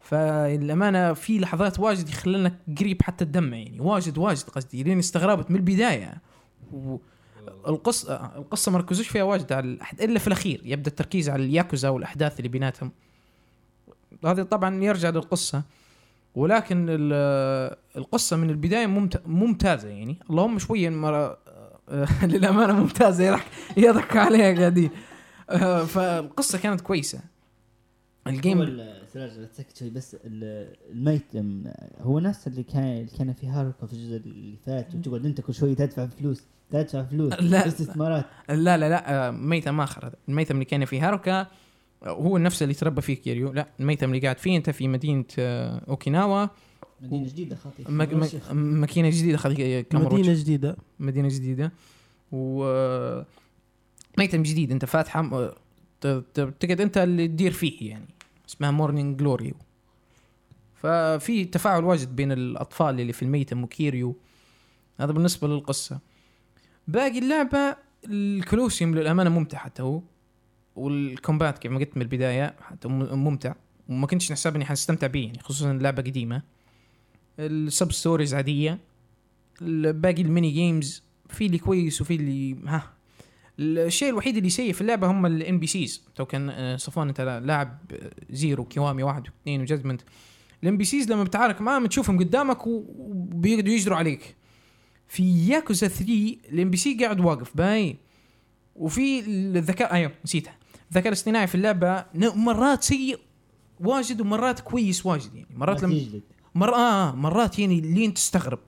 فالامانه 0.00 1.12
في 1.12 1.38
لحظات 1.38 1.80
واجد 1.80 2.08
يخلونك 2.08 2.54
قريب 2.78 3.02
حتى 3.02 3.24
الدم 3.24 3.54
يعني 3.54 3.80
واجد 3.80 4.18
واجد 4.18 4.42
قصدي 4.42 4.82
لين 4.82 4.98
استغربت 4.98 5.50
من 5.50 5.56
البداية. 5.56 6.14
والقصة 6.72 8.32
القصة 8.36 8.72
ما 8.72 8.78
ركزوش 8.78 9.08
فيها 9.08 9.22
واجد 9.22 9.52
على 9.52 9.66
الأحد... 9.66 10.00
إلا 10.00 10.18
في 10.18 10.26
الأخير 10.26 10.60
يبدأ 10.64 10.90
التركيز 10.90 11.30
على 11.30 11.44
الياكوزا 11.44 11.88
والأحداث 11.88 12.38
اللي 12.38 12.48
بيناتهم. 12.48 12.92
هذا 14.24 14.42
طبعا 14.42 14.84
يرجع 14.84 15.08
للقصة 15.10 15.62
ولكن 16.34 16.86
ال- 16.88 17.76
القصة 17.96 18.36
من 18.36 18.50
البداية 18.50 18.86
ممت... 18.86 19.22
ممتازة 19.26 19.88
يعني. 19.88 20.18
اللهم 20.30 20.58
شوية 20.58 20.90
مرة 20.90 21.38
للأمانة 22.22 22.72
ممتازة 22.72 23.24
يضحك 23.24 23.46
يضحك 23.76 24.16
عليها 24.16 24.58
قاعدين. 24.58 24.90
فالقصة 25.86 26.58
كانت 26.58 26.80
كويسة. 26.80 27.20
الجيم 28.26 28.62
شوي 29.78 29.90
بس 29.90 30.16
ال- 30.24 30.74
الميتم 30.90 31.64
هو 32.00 32.18
نفس 32.18 32.46
اللي 32.46 32.62
كان 32.62 32.84
اللي 32.84 33.10
كان 33.18 33.32
في 33.32 33.46
هاروكا 33.46 33.86
في 33.86 33.92
الجزء 33.92 34.16
اللي 34.16 34.56
فات 34.66 34.94
وتقعد 34.94 35.26
أنت 35.26 35.40
كل 35.40 35.54
شوي 35.54 35.74
تدفع 35.74 36.06
فلوس 36.06 36.42
تدفع 36.70 37.02
فلوس 37.02 37.32
لا. 37.40 37.66
استثمارات 37.66 38.24
لا 38.48 38.76
لا 38.78 38.88
لا 38.88 39.28
آه، 39.28 39.30
ميتم 39.30 39.80
اخر 39.80 40.12
الميتم 40.28 40.54
اللي 40.54 40.64
كان 40.64 40.84
في 40.84 41.00
هاروكا 41.00 41.40
آه، 41.40 41.46
هو 42.08 42.38
نفس 42.38 42.62
اللي 42.62 42.74
تربى 42.74 43.00
فيه 43.00 43.14
كيريو. 43.14 43.52
لا 43.52 43.66
الميتم 43.80 44.08
اللي 44.08 44.20
قاعد 44.20 44.38
فيه 44.38 44.56
أنت 44.56 44.70
في 44.70 44.88
مدينة 44.88 45.24
آه، 45.38 45.82
أوكيناوا. 45.88 46.46
مدينة 47.00 47.26
جديدة 47.28 47.56
خاطئة 47.56 47.90
م- 47.90 47.96
م- 48.52 48.56
ماكينه 48.56 49.10
جديدة 49.10 49.38
كاميروتش. 49.82 50.18
مدينة 50.20 50.34
جديدة. 50.40 50.76
مدينة 51.00 51.28
جديدة. 51.28 51.72
و 52.32 52.64
ميتم 54.18 54.42
جديد. 54.42 54.72
انت 54.72 54.84
فاتحه 54.84 55.52
تقعد 56.00 56.80
انت 56.80 56.98
اللي 56.98 57.28
تدير 57.28 57.52
فيه 57.52 57.90
يعني. 57.90 58.08
اسمها 58.48 58.70
مورنينج 58.70 59.18
جلوري 59.18 59.54
ففي 60.74 61.44
تفاعل 61.44 61.84
واجد 61.84 62.16
بين 62.16 62.32
الأطفال 62.32 63.00
اللي 63.00 63.12
في 63.12 63.22
الميتم 63.22 63.64
وكيريو 63.64 64.16
هذا 65.00 65.12
بالنسبة 65.12 65.48
للقصة. 65.48 65.98
باقي 66.88 67.18
اللعبة 67.18 67.76
ال 68.04 68.14
coliseum 68.14 68.94
للأمانة 68.94 69.30
ممتع 69.30 69.58
حتى 69.58 69.82
هو. 69.82 70.02
وال 70.76 70.97
combat 70.97 71.58
كيف 71.58 71.72
ما 71.72 71.78
قلت 71.78 71.96
من 71.96 72.02
البداية 72.02 72.56
حتى 72.60 72.88
ممتع. 72.88 73.54
وما 73.88 74.06
كنتش 74.06 74.32
نحسب 74.32 74.54
اني 74.54 74.64
حستمتع 74.64 75.06
به 75.06 75.20
يعني 75.20 75.38
خصوصا 75.38 75.70
اللعبة 75.70 76.02
قديمة. 76.02 76.42
ال 77.38 77.92
substories 77.92 78.34
عادية. 78.34 78.78
باقي 79.60 80.22
ال 80.22 80.28
mini 80.28 80.50
games. 80.50 81.02
في 81.28 81.46
اللي 81.46 81.58
كويس 81.58 82.00
وفي 82.00 82.14
اللي 82.14 82.56
ها 82.66 82.93
الشيء 83.58 84.08
الوحيد 84.08 84.36
اللي 84.36 84.50
سيء 84.50 84.72
في 84.72 84.80
اللعبة 84.80 85.06
هم 85.10 85.26
ال 85.26 85.58
NPCs 85.58 86.02
تو 86.14 86.24
كان 86.24 86.50
آه، 86.50 86.76
صفوان 86.76 87.08
انت 87.08 87.20
لاعب 87.20 87.78
آه، 87.92 88.10
زيرو 88.30 88.64
كيوامي 88.64 89.02
واحد 89.02 89.22
واثنين 89.28 89.60
وجادجمنت 89.60 90.02
ال 90.62 90.76
NPCs 90.76 91.12
لما 91.12 91.24
بتعارك 91.24 91.60
معاهم 91.60 91.86
تشوفهم 91.86 92.18
قدامك 92.18 92.66
و- 92.66 92.84
وبيقعدوا 92.98 93.72
يجروا 93.72 93.96
عليك. 93.96 94.36
في 95.08 95.48
ياكوزا 95.48 95.88
3 95.88 96.36
ال 96.52 96.70
NPC 96.70 96.94
قاعد 97.04 97.20
واقف 97.20 97.56
باهي 97.56 97.96
وفي 98.76 99.20
الذكاء 99.20 99.92
أيوه 99.92 100.12
نسيتها. 100.24 100.56
الذكاء 100.90 101.08
الاصطناعي 101.08 101.46
في 101.46 101.54
اللعبة 101.54 102.04
مرات 102.14 102.82
سيء 102.82 103.18
واجد 103.80 104.20
ومرات 104.20 104.60
كويس 104.60 105.06
واجد 105.06 105.34
يعني. 105.34 105.48
مرات 105.56 105.82
لما 105.82 106.00
مر 106.54 106.74
آه 106.74 107.14
مرات 107.14 107.58
يعني 107.58 107.80
لين 107.80 108.14
تستغرب. 108.14 108.58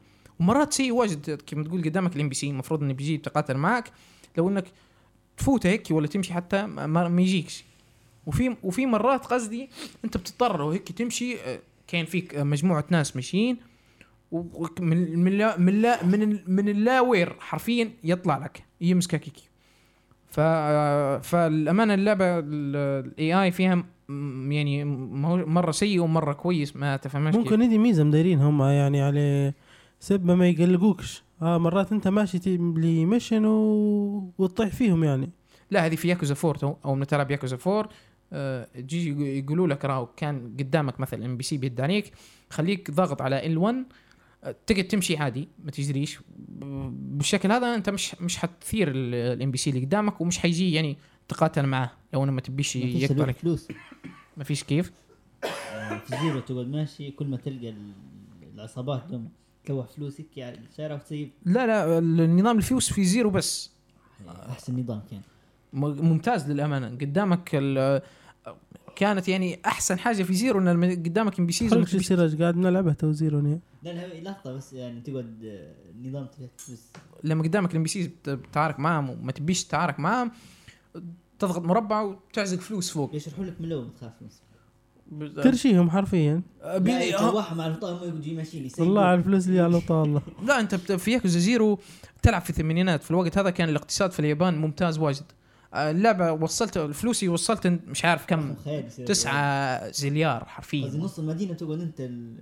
ومرات 0.40 0.72
شيء 0.72 0.92
واجد. 0.92 1.40
كما 1.46 1.64
تقول 1.64 1.82
قدامك 1.84 2.16
ال 2.16 2.28
NPC 2.28 2.50
المفروض 2.50 2.82
إنه 2.82 2.92
بيجي 2.92 3.14
يتقاتل 3.14 3.54
معك 3.56 3.90
لو 4.38 4.48
إنك 4.48 4.64
تفوت 5.36 5.66
هيك 5.66 5.86
ولا 5.90 6.06
تمشي 6.06 6.34
حتى 6.34 6.66
ما, 6.66 7.08
ما 7.08 7.22
يجيكش. 7.22 7.64
وفي 8.26 8.56
وفي 8.62 8.86
مرات 8.86 9.26
قصدي 9.26 9.68
أنت 10.04 10.16
بتضطر 10.16 10.58
لو 10.58 10.70
هيك 10.70 10.92
تمشي 10.92 11.40
آه، 11.40 11.58
كان 11.86 12.04
فيك 12.04 12.34
آه، 12.34 12.42
مجموعة 12.42 12.84
ناس 12.90 13.16
ماشيين 13.16 13.56
ومن 14.32 15.18
من 15.18 15.38
لا 15.38 15.58
من 15.58 15.82
لا 15.82 16.04
من 16.04 16.38
من 16.46 16.68
ال 16.68 16.77
nowhere 16.77 17.36
حرفيا 17.40 17.90
يطلع 18.04 18.38
لك 18.38 18.64
يمسكك 18.80 19.24
هيك 19.24 19.36
ف 20.28 20.40
فالأمانة 21.26 21.94
اللعبة 21.94 22.24
ال 22.38 23.42
AI 23.42 23.50
فيها 23.50 23.84
يعني 24.48 24.84
مرة 25.44 25.70
سيء 25.70 26.00
ومرة 26.00 26.32
كويس 26.32 26.76
ما 26.76 26.96
تفهمش. 26.96 27.34
ممكن 27.34 27.62
هذه 27.62 27.78
ميزة 27.78 28.04
مدايرين 28.04 28.40
هم 28.40 28.62
يعني 28.62 29.02
على 29.02 29.52
سبه 30.00 30.34
ما 30.34 30.48
يقلقوكش. 30.48 31.22
آه 31.42 31.58
مرات 31.58 31.92
انت 31.92 32.08
ماشي 32.08 32.56
ل 32.56 32.67
mission 32.67 33.44
و... 33.44 34.32
وتطيح 34.38 34.68
فيهم 34.74 35.04
يعني. 35.04 35.30
لا 35.70 35.86
هذه 35.86 35.94
في 35.96 36.08
ياكوزا 36.08 36.34
4 36.44 36.52
تو 36.60 36.74
أو 36.84 36.94
من 36.94 37.06
تلعب 37.06 37.30
ياكوزا 37.30 37.58
4 37.66 37.88
آه، 38.32 38.68
تجي 38.74 39.14
يقو- 39.14 39.20
يقولوا 39.44 39.66
لك 39.68 39.84
راهو 39.84 40.06
كان 40.06 40.54
قدامك 40.58 41.00
مثلا 41.00 41.26
NPC 41.26 41.56
بيد 41.56 41.80
عليك 41.80 42.12
خليك 42.50 42.90
ضاغط 42.90 43.22
على 43.22 43.40
ال 43.54 43.61
L1 43.61 43.74
تقدر 44.66 44.82
تمشي 44.82 45.16
عادي 45.16 45.48
ما 45.64 45.70
تجريش. 45.70 46.18
بالشكل 46.90 47.52
هذا 47.52 47.74
أنت 47.74 47.90
مش 47.90 48.14
مش 48.20 48.36
حتثير 48.38 48.88
ال 48.94 49.50
NPC 49.50 49.70
اللي 49.70 49.84
قدامك 49.84 50.20
ومش 50.20 50.38
حيجي 50.38 50.72
يعني 50.74 50.96
تقاتل 51.28 51.66
معاه 51.66 51.90
لو 52.14 52.24
إنه 52.24 52.32
ما 52.32 52.40
تبيش 52.40 52.76
ما 52.76 53.22
عليك 53.22 53.36
فلوس. 53.36 53.68
ما 54.36 54.44
فيش 54.44 54.64
كيف. 54.64 54.92
آه، 55.44 55.98
في 55.98 56.16
زيرو 56.22 56.40
تقعد 56.40 56.66
ماشي 56.68 57.10
كل 57.10 57.26
ما 57.26 57.36
تلقى 57.36 57.68
ال- 57.68 57.92
العصابات 58.54 59.04
دم 59.10 59.28
تلوح 59.66 59.86
فلوسك 59.86 60.26
على 60.38 60.58
الشارع 60.72 60.94
وتسيب 60.94 61.30
لا 61.44 61.66
لا 61.66 61.98
النظام 61.98 62.56
الفيوس 62.56 62.92
في 62.92 63.04
زيرو 63.04 63.30
بس. 63.30 63.70
أحسن 64.28 64.80
نظام 64.80 65.02
كان. 65.10 65.20
ممتاز 65.72 66.50
للأمانة. 66.50 66.88
قدامك 66.88 67.50
ال- 67.54 68.02
كانت 68.96 69.28
يعني 69.28 69.58
أحسن 69.66 69.98
حاجة 69.98 70.22
في 70.22 70.34
زيرو 70.34 70.58
إن 70.60 70.90
قدامك 70.92 71.38
ام 71.38 71.46
بي 71.46 71.52
سيز 71.52 71.74
شو 71.84 71.98
سراج 71.98 72.42
قاعد 72.42 72.56
نلعبها 72.56 72.92
توزيرو 72.92 73.38
هنا 73.38 73.58
لا 73.82 73.90
لا 73.90 74.20
لحظة 74.30 74.52
بس 74.52 74.72
يعني 74.72 75.00
تقعد 75.00 75.44
آه، 75.44 75.74
نظام 76.08 76.26
فلوس. 76.58 76.80
لما 77.24 77.42
قدامك 77.42 77.70
الام 77.70 77.82
بي 77.82 77.88
سيز 77.88 78.06
بتتعارك 78.26 78.80
معاهم 78.80 79.10
وما 79.10 79.32
تبيش 79.32 79.64
تتعارك 79.64 80.00
معاهم 80.00 80.30
تضغط 81.38 81.62
مربع 81.64 82.00
وتعزق 82.02 82.58
فلوس 82.60 82.90
فوق. 82.90 83.14
يشرحوا 83.14 83.44
لك 83.44 83.54
من 83.60 83.66
الأول 83.66 83.88
تخاف 84.00 84.12
نص. 84.22 84.42
ترشيهم 85.42 85.90
حرفيا. 85.90 86.42
بيني- 86.76 86.98
آه، 87.14 87.16
يتلوحهم 87.16 87.60
على 87.60 87.70
الفطار 87.70 88.00
ما 88.12 88.18
يجي 88.18 88.36
ماشيين. 88.36 88.70
والله 88.78 89.02
على 89.02 89.18
الفلوس 89.18 89.46
اللي 89.48 89.60
على 89.60 89.80
طالة 89.80 90.22
لا 90.46 90.60
أنت 90.60 90.74
بت- 90.74 90.92
في 90.92 91.12
ياكوزا 91.12 91.38
زيرو 91.38 91.78
تلعب 92.22 92.42
في 92.42 92.50
الثمانينات. 92.50 93.02
في 93.02 93.10
الوقت 93.10 93.38
هذا 93.38 93.50
كان 93.50 93.68
الاقتصاد 93.68 94.10
في 94.10 94.20
اليابان 94.20 94.58
ممتاز 94.58 94.98
واجد. 94.98 95.24
آه، 95.74 95.90
اللعبة 95.90 96.32
وصلت 96.32 96.78
فلوسي 96.78 97.28
وصلت 97.28 97.66
مش 97.66 98.04
عارف 98.04 98.26
كم. 98.26 98.54
تسعة 99.06 99.90
زليار 99.90 100.44
حرفيا. 100.44 100.88
نص 100.88 101.18
المدينة 101.18 101.54
تقعد 101.54 101.80
أنت 101.80 102.00
ال- 102.00 102.36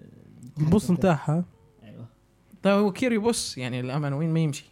ال 0.58 0.65
boss 0.65 0.90
نتاعها. 0.90 1.44
أيوه. 1.84 2.06
طيب 2.62 2.74
هو 2.78 2.92
كيريو 2.92 3.20
boss 3.20 3.58
يعني 3.58 3.80
الامانه 3.80 4.16
وين 4.16 4.30
ما 4.32 4.40
يمشي. 4.40 4.64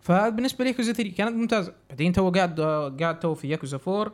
فبالنسبه 0.00 0.64
لي 0.64 0.70
ياكوزا 0.70 0.92
3 0.92 1.12
كانت 1.14 1.36
ممتازة. 1.36 1.72
بعدين 1.90 2.12
تو 2.12 2.30
قاعد 2.30 2.60
قاعد 3.00 3.20
تو 3.20 3.34
في 3.34 3.48
ياكوزا 3.48 3.78
4 3.88 4.12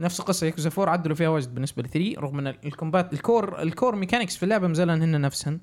نفس 0.00 0.20
القصة 0.20 0.46
ياكوزا 0.46 0.70
4 0.78 0.92
عدلوا 0.92 1.16
فيها 1.16 1.28
واجد 1.28 1.54
بالنسبة 1.54 1.82
ل 1.82 1.88
3 1.88 2.20
رغم 2.20 2.38
إن 2.38 2.46
ال 2.46 2.55
combat 2.55 3.12
ال 3.12 3.22
core 3.22 3.62
ال 3.62 3.69
core 3.69 3.96
mechanics 3.96 4.36
في 4.36 4.42
اللعبة 4.42 4.66
مازالن 4.66 5.02
هن 5.02 5.20
نفسهن. 5.20 5.60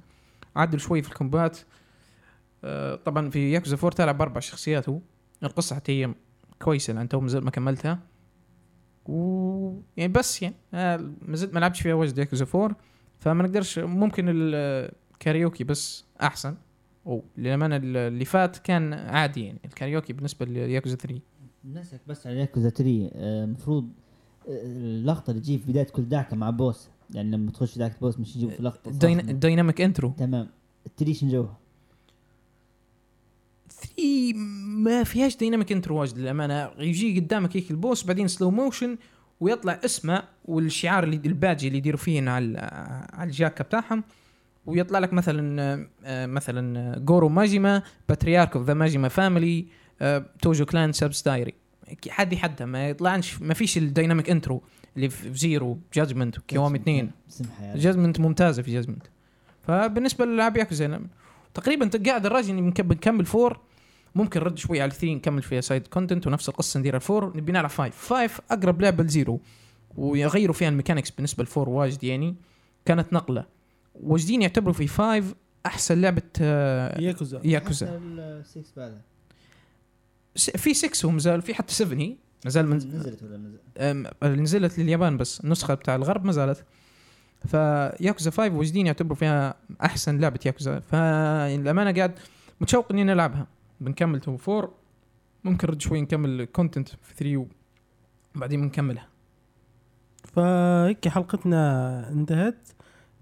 عدلوا 0.55 0.79
شوي 0.79 1.01
في 1.01 1.09
ال 1.09 1.15
combat. 1.15 1.57
آه، 2.63 2.95
طبعا 2.95 3.29
في 3.29 3.51
ياكوزا 3.51 3.77
4 3.77 3.91
تلعب 3.91 4.17
باربع 4.17 4.39
شخصيات 4.39 4.89
هو. 4.89 4.99
القصة 5.43 5.75
حتى 5.75 6.03
هي 6.03 6.13
كويسة 6.61 6.93
لأن 6.93 7.09
تو 7.09 7.19
ما 7.19 7.51
كملتها. 7.51 7.99
و 9.05 9.79
يعني 9.97 10.13
بس 10.13 10.41
يعني 10.41 10.55
آه، 10.73 10.97
ما 11.21 11.35
زلت 11.35 11.53
ما 11.53 11.59
لعبتش 11.59 11.81
فيها 11.81 11.93
واجد 11.93 12.17
ياكوزا 12.17 12.45
4 12.55 12.77
فما 13.19 13.43
نقدرش 13.43 13.79
ممكن 13.79 14.25
الكاريوكي 14.29 15.63
بس 15.63 16.05
أحسن. 16.21 16.55
وللامانه 17.05 17.75
اللي 17.75 18.25
فات 18.25 18.57
كان 18.57 18.93
عادي 18.93 19.45
يعني 19.45 19.59
الكاريوكي 19.65 20.13
بالنسبة 20.13 20.45
لياكوزا 20.45 20.95
3 20.95 21.21
نسك 21.65 22.01
بس 22.07 22.27
على 22.27 22.39
ياكوزا 22.39 22.69
3 22.69 23.09
المفروض 23.15 23.89
اللقطة 24.47 25.31
اللي 25.31 25.41
تجي 25.41 25.57
في 25.57 25.71
بداية 25.71 25.83
كل 25.85 26.09
دعكه 26.09 26.35
مع 26.35 26.49
boss. 26.49 26.89
يعني 27.13 27.31
لما 27.31 27.51
تخش 27.51 27.73
في 27.73 27.79
دعكه 27.79 27.95
boss 28.01 28.19
مش 28.19 28.35
يجيب 28.35 28.49
في 28.49 28.63
لقطة. 28.63 28.91
dynamic 29.31 29.81
intro. 29.81 30.13
تمام. 30.17 30.47
التريش 30.85 31.23
نجوها 31.23 31.57
3 33.69 34.33
ما 34.67 35.03
فيهاش 35.03 35.37
dynamic 35.37 35.71
intro 35.71 35.99
واجد 35.99 36.17
للأمانة. 36.17 36.71
يجي 36.79 37.19
قدامك 37.19 37.57
هيك 37.57 37.71
ال 37.71 37.78
boss 37.78 38.03
بعدين 38.03 38.27
slow 38.27 38.51
motion 38.51 38.97
ويطلع 39.39 39.79
اسمه 39.85 40.23
والشعار 40.45 41.03
اللي 41.03 41.21
الباجي 41.25 41.67
اللي 41.67 41.77
يديروا 41.77 41.99
فيه 41.99 42.29
على 42.29 42.57
على 43.13 43.27
الجاكه 43.27 43.63
بتاعهم. 43.63 44.03
ويطلع 44.65 44.99
لك 44.99 45.13
مثلا 45.13 45.87
آه، 46.05 46.25
مثلا 46.25 46.99
جورو 46.99 47.29
ماجيما 47.29 47.83
patriarch 48.09 48.55
of 48.55 48.65
the 48.67 48.73
Majima 48.73 49.07
family 49.07 49.65
Tojo 50.41 50.65
Clan 50.65 50.91
subsidiary 50.91 51.53
حد 52.09 52.35
حدها 52.35 52.65
ما 52.67 52.89
يطلعش 52.89 53.41
ما 53.41 53.53
فيش 53.53 53.77
ال 53.77 53.84
dynamic 53.84 54.29
intro 54.29 54.61
اللي 54.95 55.09
في 55.09 55.33
Zero 55.33 55.79
Judgment 55.93 56.37
وكيوامي 56.39 56.77
2 56.79 57.11
سمحه 57.27 57.63
يعني 57.63 57.79
Judgment 57.79 58.19
ممتازة 58.19 58.61
في 58.63 58.73
Judgment 58.73 59.03
فبالنسبة 59.67 60.25
للألعاب 60.25 60.57
ياكوزا 60.57 61.01
تقريبا 61.53 61.89
قاعد 62.05 62.25
الراجل 62.25 62.71
بنكمل 62.71 63.25
four 63.25 63.59
ممكن 64.15 64.39
نرد 64.39 64.57
شوي 64.57 64.81
على 64.81 64.91
3 64.91 65.07
نكمل 65.15 65.41
فيها 65.41 65.61
side 65.61 65.87
content 65.87 66.27
ونفس 66.27 66.49
القصة 66.49 66.79
ندير 66.79 66.95
ال 66.95 67.04
four 67.04 67.37
نبي 67.37 67.51
نلعب 67.51 67.69
5 67.69 67.91
5 67.91 68.43
أقرب 68.51 68.81
لعبة 68.81 69.03
ل 69.03 69.11
Zero 69.11 69.41
ويغيروا 69.97 70.53
فيها 70.53 70.69
ال 70.69 70.73
mechanics 70.73 71.09
بالنسبة 71.11 71.43
ل 71.43 71.48
four 71.48 71.69
واجد 71.69 72.03
يعني. 72.03 72.35
كانت 72.85 73.13
نقلة. 73.13 73.45
واجدين 73.95 74.41
يعتبروا 74.41 74.73
في 74.73 74.87
5 74.87 75.35
أحسن 75.65 76.01
لعبة 76.01 76.21
آه، 76.41 77.01
ياكوزا. 77.01 77.41
ياكوزا. 77.43 77.85
6 78.45 78.63
بعدها. 78.77 79.01
س- 79.01 79.16
في 80.37 80.73
6 80.73 81.07
ومازال 81.07 81.41
في 81.41 81.53
حتى 81.53 81.73
7 81.73 81.99
هي. 81.99 82.15
مازال 82.45 82.67
من 82.67 82.75
نزلت 82.75 83.23
ولا 83.23 83.37
نزلت؟ 83.37 84.23
نزلت 84.23 84.79
لليابان 84.79 85.17
بس 85.17 85.39
النسخة 85.39 85.73
بتاع 85.73 85.95
الغرب 85.95 86.25
ما 86.25 86.31
زالت. 86.31 86.63
فياكوزا 87.47 88.31
5 88.31 88.53
واجدين 88.53 88.87
يعتبروا 88.87 89.15
فيها 89.15 89.55
أحسن 89.83 90.19
لعبة 90.19 90.39
ياكوزا 90.45 90.79
فالامانه 90.79 91.91
قاعد 91.91 92.19
متشوق 92.61 92.91
إني 92.91 93.03
نلعبها 93.03 93.47
بنكمل 93.81 94.19
two 94.19 94.37
4 94.49 94.71
ممكن 95.43 95.67
رد 95.67 95.81
شوي 95.81 96.01
نكمل 96.01 96.45
كونتنت 96.45 96.89
في 96.89 97.15
3 97.15 97.47
وبعدين 98.35 98.61
بنكملها. 98.61 99.07
فهيك 100.23 101.07
حلقتنا 101.07 102.09
انتهت. 102.09 102.67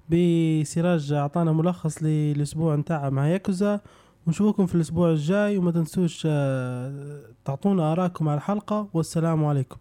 بسراج 0.10 1.13
أعطانا 1.13 1.51
ملخص 1.51 2.04
للأسبوع 2.04 2.75
نتاعها 2.75 3.10
مع 3.10 3.28
ياكوزا 3.28 3.82
ونشوفكم 4.27 4.65
في 4.65 4.75
الأسبوع 4.75 5.09
الجاي 5.09 5.57
وما 5.57 5.71
تنسوش 5.71 6.23
آه، 6.29 7.21
تعطونا 7.45 7.91
ارائكم 7.91 8.29
على 8.29 8.38
الحلقة 8.38 8.89
والسلام 8.93 9.45
عليكم. 9.45 9.77